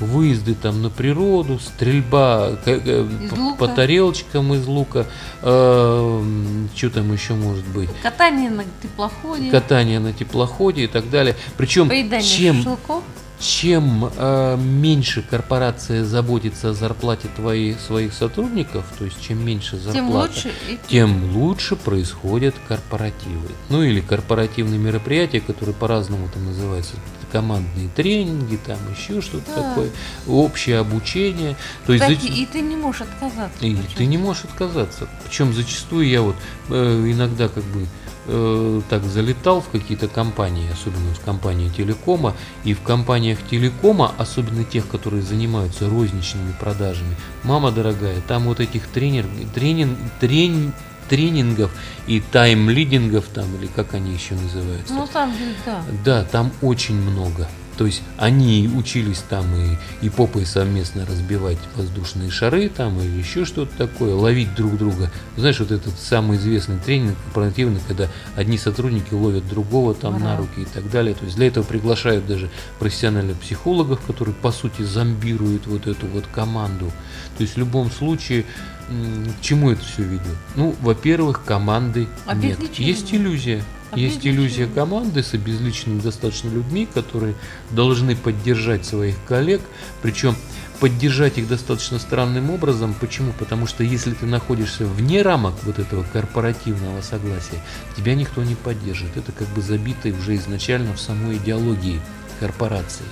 Выезды 0.00 0.54
там 0.54 0.82
на 0.82 0.90
природу, 0.90 1.58
стрельба 1.58 2.58
э, 2.66 3.06
по, 3.30 3.66
по 3.66 3.68
тарелочкам 3.68 4.52
из 4.54 4.66
лука, 4.66 5.06
э, 5.42 6.66
что 6.74 6.90
там 6.90 7.12
еще 7.12 7.34
может 7.34 7.66
быть? 7.68 7.88
Катание 8.02 8.50
на 8.50 8.64
теплоходе. 8.82 9.50
Катание 9.50 10.00
на 10.00 10.12
теплоходе 10.12 10.84
и 10.84 10.88
так 10.88 11.08
далее. 11.08 11.36
Причем 11.56 11.90
чем, 12.20 12.56
шашлыков 12.56 13.04
чем 13.38 14.10
э, 14.16 14.56
меньше 14.56 15.22
корпорация 15.22 16.04
заботится 16.04 16.70
о 16.70 16.74
зарплате 16.74 17.28
твоих 17.36 17.80
своих 17.80 18.12
сотрудников, 18.14 18.84
то 18.98 19.04
есть 19.04 19.20
чем 19.20 19.44
меньше 19.44 19.76
зарплата, 19.76 20.32
тем 20.32 20.50
лучше, 20.50 20.52
тем 20.88 21.36
лучше 21.36 21.76
происходят 21.76 22.54
корпоративы. 22.66 23.48
Ну 23.68 23.82
или 23.82 24.00
корпоративные 24.00 24.78
мероприятия, 24.78 25.40
которые 25.40 25.74
по-разному 25.74 26.28
там 26.32 26.46
называются 26.46 26.94
командные 27.30 27.88
тренинги, 27.94 28.56
там 28.56 28.78
еще 28.96 29.20
что-то 29.20 29.54
да. 29.54 29.68
такое, 29.68 29.90
общее 30.26 30.78
обучение. 30.78 31.56
То 31.86 31.92
есть 31.92 32.04
Кстати, 32.04 32.28
за... 32.28 32.32
и 32.32 32.46
ты 32.46 32.60
не 32.62 32.76
можешь 32.76 33.02
отказаться. 33.02 33.66
И 33.66 33.76
ты 33.96 34.06
не 34.06 34.16
можешь 34.16 34.44
отказаться. 34.44 35.08
Причем 35.24 35.52
зачастую 35.52 36.08
я 36.08 36.22
вот 36.22 36.36
э, 36.70 37.04
иногда 37.06 37.48
как 37.48 37.64
бы 37.64 37.86
э, 38.26 38.80
так 38.88 39.04
залетал 39.04 39.60
в 39.60 39.68
какие-то 39.68 40.08
компании, 40.08 40.68
особенно 40.72 41.14
в 41.14 41.20
компании 41.20 41.68
телекома, 41.68 42.34
и 42.64 42.74
в 42.74 42.82
компаниях 42.82 43.38
телекома, 43.50 44.12
особенно 44.18 44.64
тех, 44.64 44.88
которые 44.88 45.22
занимаются 45.22 45.88
розничными 45.88 46.52
продажами, 46.58 47.16
мама 47.42 47.70
дорогая, 47.70 48.20
там 48.26 48.44
вот 48.44 48.60
этих 48.60 48.86
тренер, 48.88 49.26
тренинг, 49.54 49.98
трень, 50.20 50.72
тренингов 51.08 51.70
и 52.06 52.20
тайм-лидингов 52.20 53.26
там, 53.26 53.46
или 53.56 53.66
как 53.66 53.94
они 53.94 54.12
еще 54.12 54.34
называются. 54.34 54.94
Ну, 54.94 55.06
там, 55.06 55.32
да. 55.64 55.82
Да, 56.04 56.24
там 56.24 56.52
очень 56.62 57.00
много. 57.00 57.48
То 57.76 57.86
есть 57.86 58.02
они 58.16 58.70
учились 58.74 59.22
там 59.28 59.46
и, 59.54 59.76
и 60.06 60.08
попой 60.08 60.46
совместно 60.46 61.04
разбивать 61.04 61.58
воздушные 61.76 62.30
шары 62.30 62.68
там 62.68 62.98
или 63.00 63.18
еще 63.18 63.44
что-то 63.44 63.76
такое, 63.76 64.14
ловить 64.14 64.54
друг 64.54 64.78
друга. 64.78 65.10
Знаешь, 65.36 65.60
вот 65.60 65.70
этот 65.70 65.98
самый 65.98 66.38
известный 66.38 66.78
тренинг 66.78 67.16
корпоративный, 67.24 67.80
когда 67.86 68.08
одни 68.34 68.56
сотрудники 68.56 69.12
ловят 69.12 69.46
другого 69.48 69.94
там 69.94 70.18
на 70.20 70.36
руки 70.36 70.62
и 70.62 70.64
так 70.64 70.90
далее. 70.90 71.14
То 71.14 71.24
есть 71.24 71.36
для 71.36 71.48
этого 71.48 71.64
приглашают 71.64 72.26
даже 72.26 72.50
профессиональных 72.78 73.36
психологов, 73.38 74.00
которые 74.06 74.34
по 74.34 74.52
сути 74.52 74.82
зомбируют 74.82 75.66
вот 75.66 75.86
эту 75.86 76.06
вот 76.06 76.26
команду. 76.26 76.90
То 77.36 77.42
есть 77.42 77.54
в 77.54 77.58
любом 77.58 77.90
случае 77.90 78.46
к 78.88 79.40
чему 79.42 79.72
это 79.72 79.84
все 79.84 80.02
ведет? 80.02 80.36
Ну, 80.54 80.74
во-первых, 80.80 81.44
команды 81.44 82.06
нет. 82.34 82.58
Есть 82.78 83.12
иллюзия. 83.12 83.64
Есть 83.94 84.26
иллюзия 84.26 84.66
команды 84.66 85.22
с 85.22 85.32
обезличенными 85.34 86.00
достаточно 86.00 86.48
людьми, 86.48 86.88
которые 86.92 87.34
должны 87.70 88.16
поддержать 88.16 88.84
своих 88.84 89.14
коллег, 89.26 89.60
причем 90.02 90.36
поддержать 90.80 91.38
их 91.38 91.48
достаточно 91.48 91.98
странным 91.98 92.50
образом. 92.50 92.94
Почему? 93.00 93.32
Потому 93.38 93.66
что 93.66 93.84
если 93.84 94.12
ты 94.12 94.26
находишься 94.26 94.86
вне 94.86 95.22
рамок 95.22 95.54
вот 95.62 95.78
этого 95.78 96.04
корпоративного 96.12 97.00
согласия, 97.00 97.62
тебя 97.96 98.14
никто 98.14 98.42
не 98.42 98.54
поддержит. 98.54 99.16
Это 99.16 99.32
как 99.32 99.48
бы 99.48 99.62
забито 99.62 100.08
уже 100.08 100.36
изначально 100.36 100.94
в 100.94 101.00
самой 101.00 101.36
идеологии 101.36 102.00
корпорации. 102.40 103.06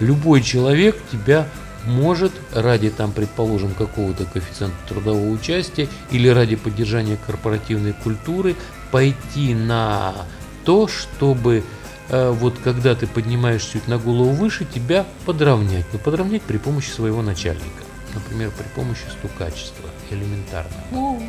Любой 0.00 0.42
человек 0.42 0.96
тебя 1.12 1.46
может 1.86 2.32
ради, 2.52 2.90
там, 2.90 3.12
предположим, 3.12 3.74
какого-то 3.74 4.24
коэффициента 4.24 4.76
трудового 4.88 5.30
участия 5.30 5.88
или 6.10 6.28
ради 6.28 6.56
поддержания 6.56 7.18
корпоративной 7.26 7.92
культуры 7.92 8.56
пойти 8.90 9.54
на 9.54 10.14
то, 10.64 10.88
чтобы 10.88 11.64
э, 12.08 12.30
вот 12.30 12.58
когда 12.62 12.94
ты 12.94 13.06
поднимаешь 13.06 13.64
чуть 13.64 13.88
на 13.88 13.98
голову 13.98 14.30
выше, 14.30 14.64
тебя 14.64 15.06
подровнять. 15.26 15.86
Но 15.92 15.98
подровнять 15.98 16.42
при 16.42 16.58
помощи 16.58 16.90
своего 16.90 17.22
начальника. 17.22 17.84
Например, 18.14 18.50
при 18.50 18.66
помощи 18.74 19.04
стукачества 19.10 19.88
элементарно. 20.10 20.70
Ну. 20.90 21.22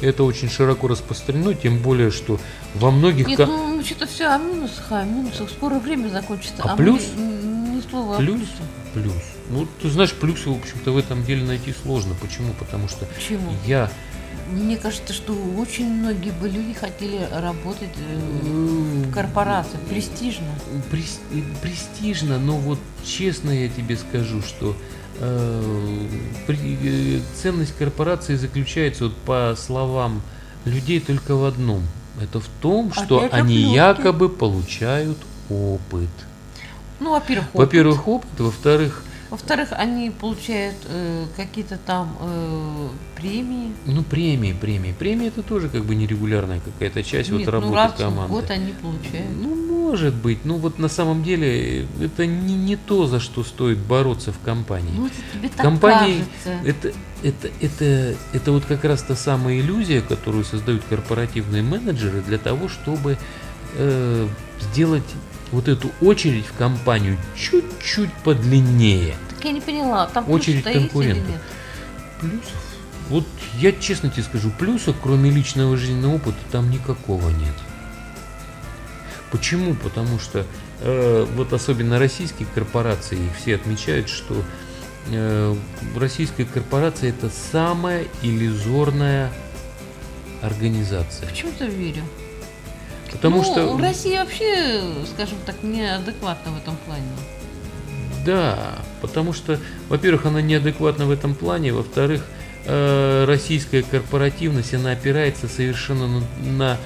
Это 0.00 0.22
очень 0.22 0.48
широко 0.48 0.86
распространено, 0.86 1.54
тем 1.54 1.78
более, 1.78 2.10
что 2.10 2.38
во 2.74 2.90
многих... 2.90 3.26
Нет, 3.26 3.40
ну, 3.40 3.82
что-то 3.84 4.06
все 4.06 4.26
о 4.26 4.38
минусах, 4.38 4.92
о 4.92 5.02
минусах. 5.02 5.50
Скоро 5.50 5.78
время 5.80 6.08
закончится. 6.08 6.62
А, 6.62 6.74
а 6.74 6.76
плюс? 6.76 7.02
Мы, 7.16 7.22
ни 7.76 7.80
слова 7.80 8.16
плюс? 8.16 8.42
Плюс. 8.94 9.37
Ну, 9.50 9.66
ты 9.80 9.88
знаешь, 9.88 10.12
плюсы, 10.12 10.48
в 10.50 10.58
общем-то, 10.58 10.92
в 10.92 10.98
этом 10.98 11.24
деле 11.24 11.44
найти 11.44 11.72
сложно. 11.72 12.14
Почему? 12.20 12.52
Потому 12.58 12.88
что 12.88 13.06
Почему? 13.06 13.52
я 13.66 13.90
мне 14.50 14.76
кажется, 14.76 15.12
что 15.12 15.34
очень 15.58 15.92
многие 15.92 16.30
бы 16.30 16.48
люди 16.48 16.72
хотели 16.72 17.28
работать 17.32 17.90
э, 17.96 18.18
в 18.18 19.12
корпорации. 19.12 19.78
Престижно. 19.88 20.46
Прес, 20.90 21.20
престижно, 21.62 22.38
но 22.38 22.56
вот 22.56 22.78
честно 23.04 23.50
я 23.50 23.68
тебе 23.68 23.96
скажу, 23.96 24.40
что 24.42 24.74
э, 25.20 26.06
при, 26.46 26.78
э, 26.82 27.20
ценность 27.42 27.76
корпорации 27.76 28.36
заключается, 28.36 29.04
вот 29.04 29.16
по 29.16 29.54
словам 29.58 30.22
людей, 30.64 31.00
только 31.00 31.34
в 31.34 31.44
одном. 31.44 31.82
Это 32.20 32.40
в 32.40 32.48
том, 32.60 32.92
что 32.92 33.18
Опять 33.18 33.34
они 33.34 33.56
оплетки. 33.58 33.74
якобы 33.74 34.28
получают 34.28 35.18
опыт. 35.50 36.08
Ну, 37.00 37.10
во-первых, 37.12 37.48
опыт. 37.48 37.60
Во-первых, 37.60 38.08
опыт. 38.08 38.30
Во-вторых, 38.38 39.04
во-вторых, 39.30 39.68
они 39.72 40.10
получают 40.10 40.76
э, 40.86 41.26
какие-то 41.36 41.76
там 41.76 42.16
э, 42.20 42.88
премии. 43.16 43.72
Ну, 43.84 44.02
премии, 44.02 44.52
премии. 44.52 44.92
Премии 44.92 45.28
это 45.28 45.42
тоже 45.42 45.68
как 45.68 45.84
бы 45.84 45.94
нерегулярная 45.94 46.60
какая-то 46.60 47.02
часть 47.02 47.30
Нет, 47.30 47.40
вот 47.40 47.52
работы 47.52 47.70
ну, 47.70 47.76
раз 47.76 47.92
команды. 47.92 48.32
Вот 48.32 48.50
они 48.50 48.72
получают. 48.72 49.36
Ну, 49.36 49.54
может 49.88 50.14
быть. 50.14 50.44
Ну, 50.44 50.56
вот 50.56 50.78
на 50.78 50.88
самом 50.88 51.22
деле 51.22 51.86
это 52.00 52.26
не, 52.26 52.54
не 52.54 52.76
то, 52.76 53.06
за 53.06 53.20
что 53.20 53.44
стоит 53.44 53.78
бороться 53.78 54.32
в 54.32 54.38
компании. 54.40 54.92
Ну, 54.94 55.06
это 55.06 55.16
тебе 55.32 55.48
так 55.48 55.66
Компании, 55.66 56.24
кажется. 56.44 56.68
Это, 56.68 56.92
это, 57.22 57.50
это, 57.60 58.16
это 58.32 58.52
вот 58.52 58.64
как 58.64 58.84
раз 58.84 59.02
та 59.02 59.14
самая 59.14 59.60
иллюзия, 59.60 60.00
которую 60.00 60.44
создают 60.44 60.82
корпоративные 60.84 61.62
менеджеры 61.62 62.22
для 62.22 62.38
того, 62.38 62.68
чтобы 62.68 63.18
э, 63.76 64.28
сделать 64.60 65.04
вот 65.52 65.68
эту 65.68 65.90
очередь 66.00 66.46
в 66.46 66.54
компанию 66.56 67.16
чуть-чуть 67.36 68.12
подлиннее. 68.24 69.14
Так 69.30 69.44
я 69.44 69.52
не 69.52 69.60
поняла, 69.60 70.06
там 70.06 70.28
очередь 70.30 70.64
конкурентов. 70.64 71.28
Нет? 71.28 71.40
Плюсов. 72.20 72.68
Вот 73.08 73.24
я 73.54 73.72
честно 73.72 74.10
тебе 74.10 74.22
скажу, 74.22 74.50
плюсов, 74.50 74.96
кроме 75.02 75.30
личного 75.30 75.76
жизненного 75.76 76.16
опыта, 76.16 76.38
там 76.52 76.70
никакого 76.70 77.30
нет. 77.30 77.54
Почему? 79.30 79.74
Потому 79.74 80.18
что 80.18 80.44
э, 80.80 81.26
вот 81.34 81.52
особенно 81.52 81.98
российские 81.98 82.48
корпорации, 82.54 83.18
все 83.38 83.54
отмечают, 83.54 84.08
что 84.08 84.42
э, 85.10 85.56
российская 85.96 86.44
корпорация 86.44 87.10
это 87.10 87.30
самая 87.52 88.04
иллюзорная 88.22 89.30
организация. 90.42 91.28
Почему-то 91.28 91.66
верю. 91.66 92.02
Потому 93.12 93.38
ну, 93.38 93.44
что... 93.44 93.74
в 93.74 93.80
России 93.80 94.16
вообще, 94.16 94.80
скажем 95.12 95.38
так, 95.46 95.56
неадекватна 95.62 96.52
в 96.52 96.58
этом 96.58 96.76
плане. 96.86 97.04
Да, 98.24 98.76
потому 99.00 99.32
что, 99.32 99.58
во-первых, 99.88 100.26
она 100.26 100.42
неадекватна 100.42 101.06
в 101.06 101.10
этом 101.10 101.34
плане, 101.34 101.72
во-вторых, 101.72 102.22
э, 102.66 103.24
российская 103.26 103.82
корпоративность, 103.82 104.74
она 104.74 104.90
опирается 104.90 105.48
совершенно 105.48 106.06
на, 106.06 106.22
на 106.42 106.76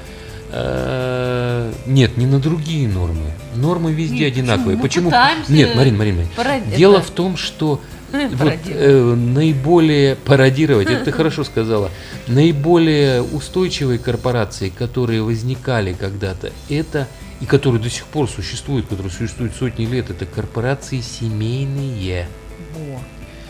э, 0.50 1.72
нет, 1.86 2.16
не 2.16 2.26
на 2.26 2.38
другие 2.38 2.88
нормы. 2.88 3.32
Нормы 3.56 3.92
везде 3.92 4.26
нет, 4.26 4.32
одинаковые. 4.32 4.78
Почему? 4.78 5.10
Почему? 5.10 5.56
Нет, 5.56 5.74
Марин, 5.74 5.96
Марин, 5.96 6.16
Марин. 6.16 6.30
Парад... 6.36 6.76
Дело 6.76 6.98
это... 6.98 7.06
в 7.06 7.10
том, 7.10 7.36
что 7.36 7.80
вот, 8.12 8.52
э, 8.66 9.14
наиболее 9.14 10.16
пародировать, 10.16 10.88
это 10.88 11.04
ты 11.06 11.12
хорошо 11.12 11.44
сказала, 11.44 11.90
наиболее 12.26 13.22
устойчивые 13.22 13.98
корпорации, 13.98 14.68
которые 14.68 15.22
возникали 15.22 15.92
когда-то, 15.92 16.52
это 16.68 17.08
и 17.40 17.46
которые 17.46 17.82
до 17.82 17.90
сих 17.90 18.04
пор 18.06 18.28
существуют, 18.28 18.86
которые 18.86 19.12
существуют 19.12 19.54
сотни 19.54 19.84
лет, 19.84 20.10
это 20.10 20.26
корпорации 20.26 21.00
семейные. 21.00 22.28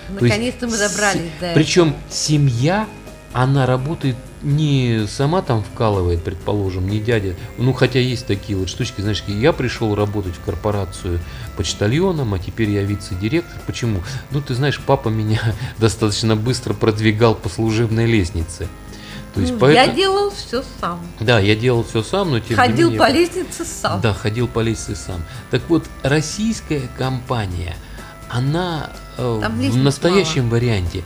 Наконец-то 0.08 0.66
мы 0.66 0.76
добрались 0.76 1.30
до 1.40 1.52
Причем 1.54 1.94
семья, 2.10 2.86
она 3.32 3.66
работает 3.66 4.16
не 4.42 5.06
сама 5.08 5.42
там 5.42 5.62
вкалывает, 5.62 6.22
предположим, 6.22 6.88
не 6.88 6.98
дядя. 6.98 7.34
Ну, 7.58 7.72
хотя 7.72 8.00
есть 8.00 8.26
такие 8.26 8.58
вот 8.58 8.68
штучки, 8.68 9.00
знаешь, 9.00 9.22
я 9.26 9.52
пришел 9.52 9.94
работать 9.94 10.34
в 10.34 10.44
корпорацию 10.44 11.20
почтальоном, 11.56 12.34
а 12.34 12.38
теперь 12.38 12.70
я 12.70 12.82
вице-директор. 12.82 13.60
Почему? 13.66 14.00
Ну, 14.30 14.40
ты 14.40 14.54
знаешь, 14.54 14.80
папа 14.80 15.08
меня 15.08 15.40
достаточно 15.78 16.36
быстро 16.36 16.74
продвигал 16.74 17.34
по 17.34 17.48
служебной 17.48 18.06
лестнице. 18.06 18.68
То 19.34 19.40
есть, 19.40 19.52
ну, 19.54 19.58
поэтому... 19.60 19.86
Я 19.86 19.94
делал 19.94 20.30
все 20.30 20.62
сам. 20.80 21.00
Да, 21.20 21.40
я 21.40 21.56
делал 21.56 21.84
все 21.84 22.02
сам, 22.02 22.30
но 22.30 22.40
тем 22.40 22.56
ходил 22.56 22.88
не 22.88 22.94
менее... 22.94 22.98
по 22.98 23.10
лестнице 23.10 23.64
сам. 23.64 24.00
Да, 24.00 24.12
ходил 24.12 24.46
по 24.46 24.60
лестнице 24.60 25.00
сам. 25.00 25.22
Так 25.50 25.62
вот, 25.68 25.84
российская 26.02 26.82
компания, 26.98 27.74
она 28.28 28.90
э, 29.16 29.40
в 29.70 29.76
настоящем 29.78 30.44
мало. 30.44 30.52
варианте, 30.54 31.04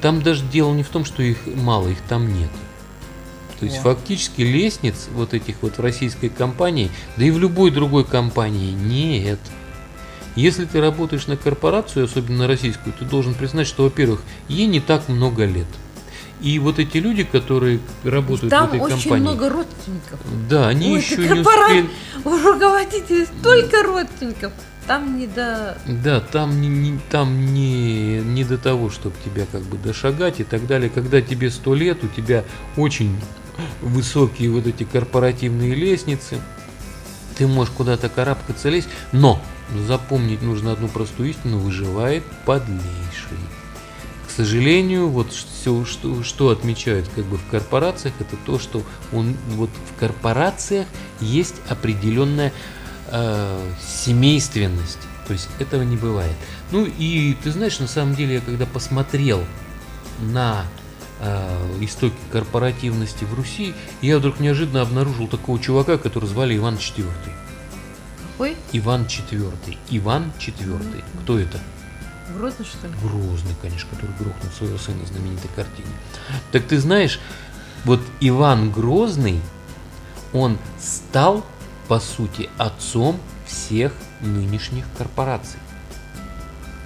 там 0.00 0.22
даже 0.22 0.44
дело 0.44 0.74
не 0.74 0.82
в 0.82 0.88
том, 0.88 1.04
что 1.04 1.22
их 1.22 1.38
мало, 1.46 1.88
их 1.88 1.98
там 2.08 2.32
нет. 2.32 2.50
То 3.58 3.64
есть 3.64 3.78
О. 3.78 3.82
фактически 3.82 4.42
лестниц 4.42 5.08
вот 5.12 5.34
этих 5.34 5.56
вот 5.62 5.78
в 5.78 5.80
российской 5.80 6.28
компании, 6.28 6.90
да 7.16 7.24
и 7.24 7.30
в 7.30 7.38
любой 7.38 7.70
другой 7.70 8.04
компании 8.04 8.72
нет. 8.72 9.40
Если 10.36 10.64
ты 10.66 10.80
работаешь 10.80 11.26
на 11.26 11.36
корпорацию, 11.36 12.04
особенно 12.04 12.38
на 12.38 12.46
российскую, 12.46 12.92
ты 12.96 13.04
должен 13.04 13.34
признать, 13.34 13.66
что, 13.66 13.82
во-первых, 13.82 14.22
ей 14.48 14.66
не 14.66 14.78
так 14.78 15.08
много 15.08 15.44
лет. 15.44 15.66
И 16.40 16.60
вот 16.60 16.78
эти 16.78 16.98
люди, 16.98 17.24
которые 17.24 17.80
работают 18.04 18.50
Там 18.50 18.68
в 18.68 18.74
этой 18.74 18.80
очень 18.80 19.02
компании. 19.02 19.22
много 19.22 19.48
родственников. 19.48 20.20
Да, 20.48 20.68
они 20.68 20.92
У 20.92 20.96
еще 20.96 21.16
не 21.16 21.40
успели. 21.40 21.90
У 22.24 22.30
руководителей 22.30 23.26
столько 23.26 23.82
родственников. 23.82 24.52
Там 24.88 25.18
не 25.18 25.26
до. 25.26 25.76
Да, 25.86 26.20
там 26.20 26.62
не, 26.62 26.68
не, 26.68 26.98
там 27.10 27.52
не, 27.52 28.20
не 28.20 28.42
до 28.42 28.56
того, 28.56 28.88
чтобы 28.88 29.14
тебя 29.22 29.44
как 29.52 29.60
бы 29.62 29.76
дошагать 29.76 30.40
и 30.40 30.44
так 30.44 30.66
далее. 30.66 30.88
Когда 30.88 31.20
тебе 31.20 31.50
сто 31.50 31.74
лет, 31.74 32.02
у 32.02 32.08
тебя 32.08 32.42
очень 32.78 33.14
высокие 33.82 34.50
вот 34.50 34.66
эти 34.66 34.84
корпоративные 34.84 35.74
лестницы. 35.74 36.40
Ты 37.36 37.46
можешь 37.46 37.74
куда-то 37.74 38.08
карабкаться, 38.08 38.70
лезть, 38.70 38.88
но 39.12 39.40
запомнить 39.86 40.40
нужно 40.40 40.72
одну 40.72 40.88
простую 40.88 41.28
истину, 41.28 41.58
выживает 41.58 42.24
подлейший 42.46 43.38
сожалению, 44.38 45.08
вот 45.08 45.32
все, 45.32 45.84
что, 45.84 46.22
что 46.22 46.50
отмечают 46.50 47.08
как 47.16 47.24
бы 47.24 47.38
в 47.38 47.50
корпорациях, 47.50 48.14
это 48.20 48.36
то, 48.46 48.60
что 48.60 48.84
он, 49.12 49.36
вот 49.48 49.68
в 49.90 49.98
корпорациях 49.98 50.86
есть 51.20 51.56
определенная 51.68 52.52
э, 53.10 53.72
семейственность. 53.80 54.98
То 55.26 55.32
есть 55.32 55.48
этого 55.58 55.82
не 55.82 55.96
бывает. 55.96 56.34
Ну 56.70 56.86
и 56.86 57.36
ты 57.42 57.50
знаешь, 57.50 57.78
на 57.78 57.88
самом 57.88 58.14
деле, 58.14 58.34
я 58.34 58.40
когда 58.40 58.66
посмотрел 58.66 59.44
на 60.20 60.64
э, 61.20 61.76
истоки 61.80 62.16
корпоративности 62.32 63.24
в 63.24 63.34
Руси, 63.34 63.74
я 64.00 64.18
вдруг 64.18 64.40
неожиданно 64.40 64.82
обнаружил 64.82 65.28
такого 65.28 65.58
чувака, 65.60 65.98
которого 65.98 66.28
звали 66.28 66.56
Иван 66.56 66.76
IV. 66.76 67.06
Какой? 68.32 68.56
Иван 68.72 69.02
IV. 69.02 69.76
Иван 69.90 70.32
IV. 70.38 71.04
Кто 71.22 71.38
это? 71.38 71.58
Грозный, 72.36 72.66
что 72.66 72.86
ли? 72.86 72.92
Грозный, 73.02 73.54
конечно, 73.60 73.88
который 73.90 74.14
грохнул 74.18 74.52
своего 74.56 74.78
сына 74.78 75.04
в 75.04 75.08
знаменитой 75.08 75.50
картине. 75.56 75.88
Так 76.52 76.64
ты 76.64 76.78
знаешь, 76.78 77.20
вот 77.84 78.00
Иван 78.20 78.70
Грозный, 78.70 79.40
он 80.32 80.58
стал, 80.78 81.44
по 81.88 81.98
сути, 82.00 82.48
отцом 82.58 83.18
всех 83.46 83.92
нынешних 84.20 84.84
корпораций. 84.96 85.58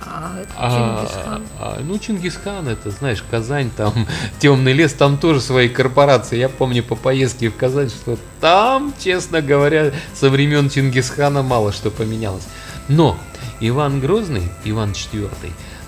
А, 0.05 0.39
это 0.41 0.53
а. 0.57 1.41
А, 1.59 1.81
ну, 1.83 1.99
Чингисхан, 1.99 2.69
это, 2.69 2.91
знаешь, 2.91 3.23
Казань, 3.31 3.71
там, 3.71 4.07
Темный 4.39 4.73
лес, 4.73 4.93
там 4.93 5.17
тоже 5.17 5.41
свои 5.41 5.69
корпорации. 5.69 6.39
Я 6.39 6.49
помню 6.49 6.83
по 6.83 6.97
поездке 6.97 7.49
в 7.49 7.57
Казань, 7.57 7.89
что 7.89 8.19
там, 8.41 8.93
честно 8.99 9.41
говоря, 9.43 9.93
со 10.15 10.29
времен 10.31 10.71
Чингисхана 10.71 11.43
мало 11.43 11.73
что 11.73 11.91
поменялось. 11.91 12.47
Но 12.89 13.17
Иван 13.61 14.01
Грозный, 14.01 14.51
Иван 14.65 14.91
IV, 14.91 15.31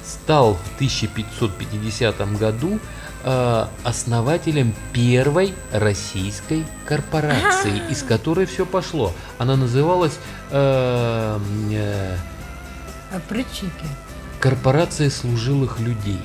стал 0.05 0.55
в 0.55 0.77
1550 0.77 2.39
году 2.39 2.79
э, 3.25 3.67
основателем 3.83 4.75
первой 4.93 5.55
российской 5.73 6.65
корпорации, 6.85 7.83
из 7.91 8.03
которой 8.03 8.47
все 8.47 8.67
пошло. 8.67 9.13
Она 9.39 9.57
называлась 9.57 10.19
э, 10.51 11.39
э, 11.73 12.17
Опричники. 13.15 13.87
Корпорация 14.41 15.09
служилых 15.09 15.79
людей. 15.79 16.19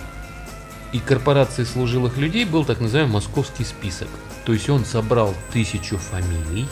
И 0.91 0.99
корпорацией 0.99 1.67
служилых 1.67 2.17
людей 2.17 2.45
был 2.45 2.65
так 2.65 2.81
называемый 2.81 3.13
московский 3.13 3.63
список. 3.63 4.07
То 4.43 4.53
есть 4.53 4.69
он 4.69 4.85
собрал 4.85 5.35
тысячу 5.53 5.97
фамилий, 5.97 6.67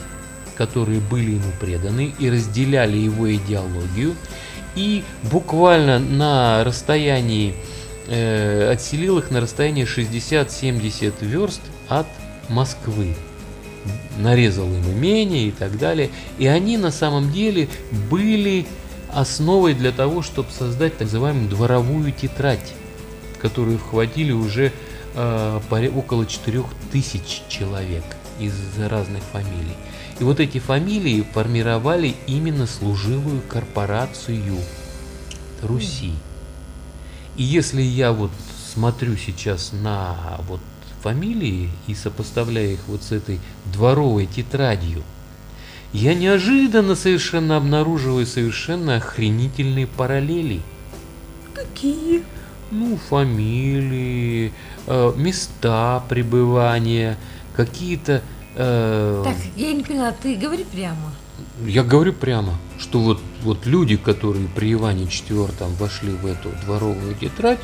которые 0.55 0.99
были 0.99 1.31
ему 1.31 1.51
преданы 1.59 2.15
и 2.17 2.31
разделяли 2.31 2.97
его 2.97 3.31
идеологию 3.31 4.15
и 4.75 5.03
буквально 5.23 5.99
на 5.99 6.63
расстоянии, 6.63 7.55
э, 8.07 8.69
отселил 8.71 9.19
их 9.19 9.31
на 9.31 9.41
расстоянии 9.41 9.85
60-70 9.85 11.13
верст 11.21 11.61
от 11.87 12.07
Москвы. 12.49 13.15
Нарезал 14.17 14.67
им 14.67 14.83
имение 14.91 15.47
и 15.47 15.51
так 15.51 15.77
далее. 15.77 16.09
И 16.37 16.47
они 16.47 16.77
на 16.77 16.91
самом 16.91 17.31
деле 17.31 17.69
были 18.09 18.65
основой 19.13 19.73
для 19.73 19.91
того, 19.91 20.21
чтобы 20.21 20.49
создать 20.51 20.97
так 20.97 21.07
называемую 21.07 21.49
дворовую 21.49 22.11
тетрадь, 22.11 22.73
которую 23.41 23.77
вхватили 23.77 24.31
уже 24.31 24.71
э, 25.15 25.89
около 25.95 26.25
4000 26.25 27.43
человек 27.47 28.03
из 28.39 28.53
разных 28.77 29.23
фамилий. 29.31 29.75
И 30.19 30.23
вот 30.23 30.39
эти 30.39 30.59
фамилии 30.59 31.25
формировали 31.33 32.15
именно 32.25 32.65
служивую 32.65 33.41
корпорацию 33.47 34.57
Руси. 35.61 36.13
И 37.37 37.43
если 37.43 37.81
я 37.81 38.11
вот 38.11 38.31
смотрю 38.73 39.15
сейчас 39.15 39.71
на 39.71 40.39
вот 40.47 40.59
фамилии 41.01 41.69
и 41.87 41.95
сопоставляю 41.95 42.73
их 42.73 42.79
вот 42.87 43.03
с 43.03 43.11
этой 43.11 43.39
дворовой 43.65 44.25
тетрадью, 44.25 45.03
я 45.93 46.13
неожиданно 46.13 46.95
совершенно 46.95 47.57
обнаруживаю 47.57 48.25
совершенно 48.25 48.97
охренительные 48.97 49.87
параллели. 49.87 50.61
Какие? 51.53 52.23
Ну, 52.71 52.97
фамилии, 52.97 54.51
э, 54.87 55.13
места 55.15 56.03
пребывания, 56.09 57.17
какие-то 57.55 58.21
Э, 58.59 59.21
так, 59.23 59.35
я 59.55 59.71
не 59.71 59.83
поняла, 59.83 60.11
ты 60.11 60.35
говори 60.35 60.63
прямо. 60.63 61.13
Я 61.65 61.83
говорю 61.83 62.13
прямо, 62.13 62.57
что 62.77 62.99
вот, 62.99 63.21
вот 63.41 63.65
люди, 63.65 63.97
которые 63.97 64.47
при 64.47 64.73
Иване 64.73 65.05
IV 65.05 65.75
вошли 65.77 66.11
в 66.11 66.25
эту 66.25 66.49
дворовую 66.65 67.15
тетрадь, 67.15 67.59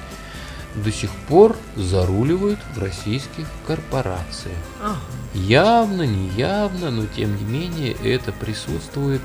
до 0.75 0.91
сих 0.91 1.11
пор 1.27 1.55
заруливают 1.75 2.59
в 2.75 2.79
российских 2.79 3.47
корпорациях. 3.67 4.57
Ага. 4.81 4.97
Явно, 5.33 6.03
неявно, 6.03 6.89
но 6.89 7.05
тем 7.05 7.35
не 7.37 7.43
менее 7.43 7.91
это 8.03 8.31
присутствует 8.31 9.21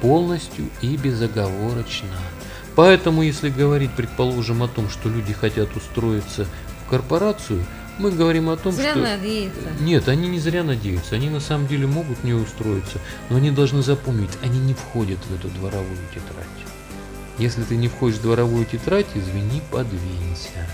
полностью 0.00 0.68
и 0.82 0.96
безоговорочно. 0.96 2.08
Поэтому, 2.74 3.22
если 3.22 3.48
говорить, 3.48 3.90
предположим, 3.96 4.62
о 4.62 4.68
том, 4.68 4.90
что 4.90 5.08
люди 5.08 5.32
хотят 5.32 5.74
устроиться 5.76 6.46
в 6.84 6.90
корпорацию, 6.90 7.64
мы 7.98 8.10
говорим 8.10 8.50
о 8.50 8.56
том, 8.56 8.72
зря 8.72 8.92
что... 8.92 9.00
надеются. 9.00 9.60
Нет, 9.80 10.08
они 10.08 10.28
не 10.28 10.38
зря 10.38 10.62
надеются. 10.62 11.14
Они 11.14 11.30
на 11.30 11.40
самом 11.40 11.66
деле 11.66 11.86
могут 11.86 12.24
не 12.24 12.34
устроиться, 12.34 12.98
но 13.30 13.36
они 13.36 13.50
должны 13.50 13.82
запомнить, 13.82 14.30
они 14.42 14.58
не 14.58 14.74
входят 14.74 15.18
в 15.28 15.34
эту 15.34 15.48
дворовую 15.48 15.98
тетрадь. 16.14 16.46
Если 17.38 17.62
ты 17.64 17.76
не 17.76 17.88
входишь 17.88 18.18
в 18.18 18.22
дворовую 18.22 18.64
тетрадь, 18.64 19.06
извини, 19.14 19.62
подвинься. 19.70 20.66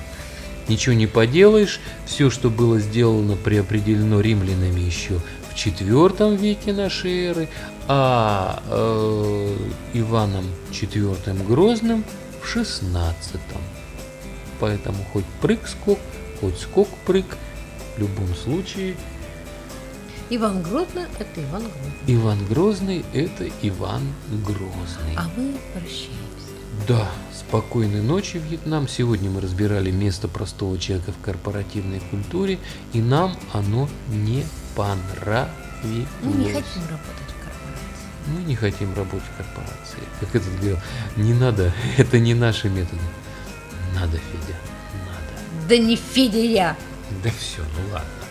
Ничего 0.68 0.94
не 0.94 1.06
поделаешь, 1.06 1.80
все, 2.06 2.30
что 2.30 2.48
было 2.48 2.78
сделано, 2.78 3.36
преопределено 3.36 4.20
римлянами 4.20 4.80
еще 4.80 5.20
в 5.50 5.56
IV 5.56 6.36
веке 6.36 6.72
нашей 6.72 7.26
эры, 7.26 7.48
а 7.88 8.62
э, 8.68 9.56
Иваном 9.94 10.46
IV 10.70 11.46
Грозным 11.46 12.04
в 12.40 12.56
XVI. 12.56 13.14
Поэтому 14.60 14.98
хоть 15.12 15.24
прыг-скок, 15.40 15.98
хоть 16.42 16.58
скок-прыг, 16.58 17.38
в 17.96 18.00
любом 18.00 18.34
случае. 18.34 18.96
Иван 20.28 20.62
Грозный– 20.62 21.04
это 21.18 21.40
Иван 21.40 21.62
Грозный. 21.62 21.92
Иван 22.06 22.46
Грозный– 22.46 23.04
это 23.14 23.48
Иван 23.62 24.02
Грозный. 24.44 25.14
А 25.16 25.30
мы 25.36 25.54
прощаемся. 25.72 26.18
Да, 26.88 27.08
спокойной 27.32 28.02
ночи, 28.02 28.38
Вьетнам. 28.38 28.88
Сегодня 28.88 29.30
мы 29.30 29.40
разбирали 29.40 29.92
место 29.92 30.26
простого 30.26 30.78
человека 30.78 31.12
в 31.12 31.24
корпоративной 31.24 32.00
культуре, 32.10 32.58
и 32.92 33.00
нам 33.00 33.36
оно 33.52 33.88
не 34.08 34.44
понравилось. 34.74 35.52
Мы 36.22 36.32
не 36.32 36.50
хотим 36.50 36.82
работать 36.88 37.28
в 37.28 37.44
корпорации. 37.44 38.02
Мы 38.26 38.42
не 38.42 38.56
хотим 38.56 38.94
работать 38.94 39.28
в 39.28 39.36
корпорации. 39.36 40.02
Как 40.18 40.34
этот 40.34 40.56
говорил, 40.56 40.78
не 41.16 41.34
надо, 41.34 41.72
это 41.98 42.18
не 42.18 42.34
наши 42.34 42.68
методы. 42.68 43.02
Надо, 43.94 44.16
Федя. 44.16 44.56
Да 45.68 45.76
не 45.76 45.96
Федя 45.96 46.76
Да 47.22 47.30
все, 47.30 47.62
ну 47.62 47.92
ладно. 47.92 48.21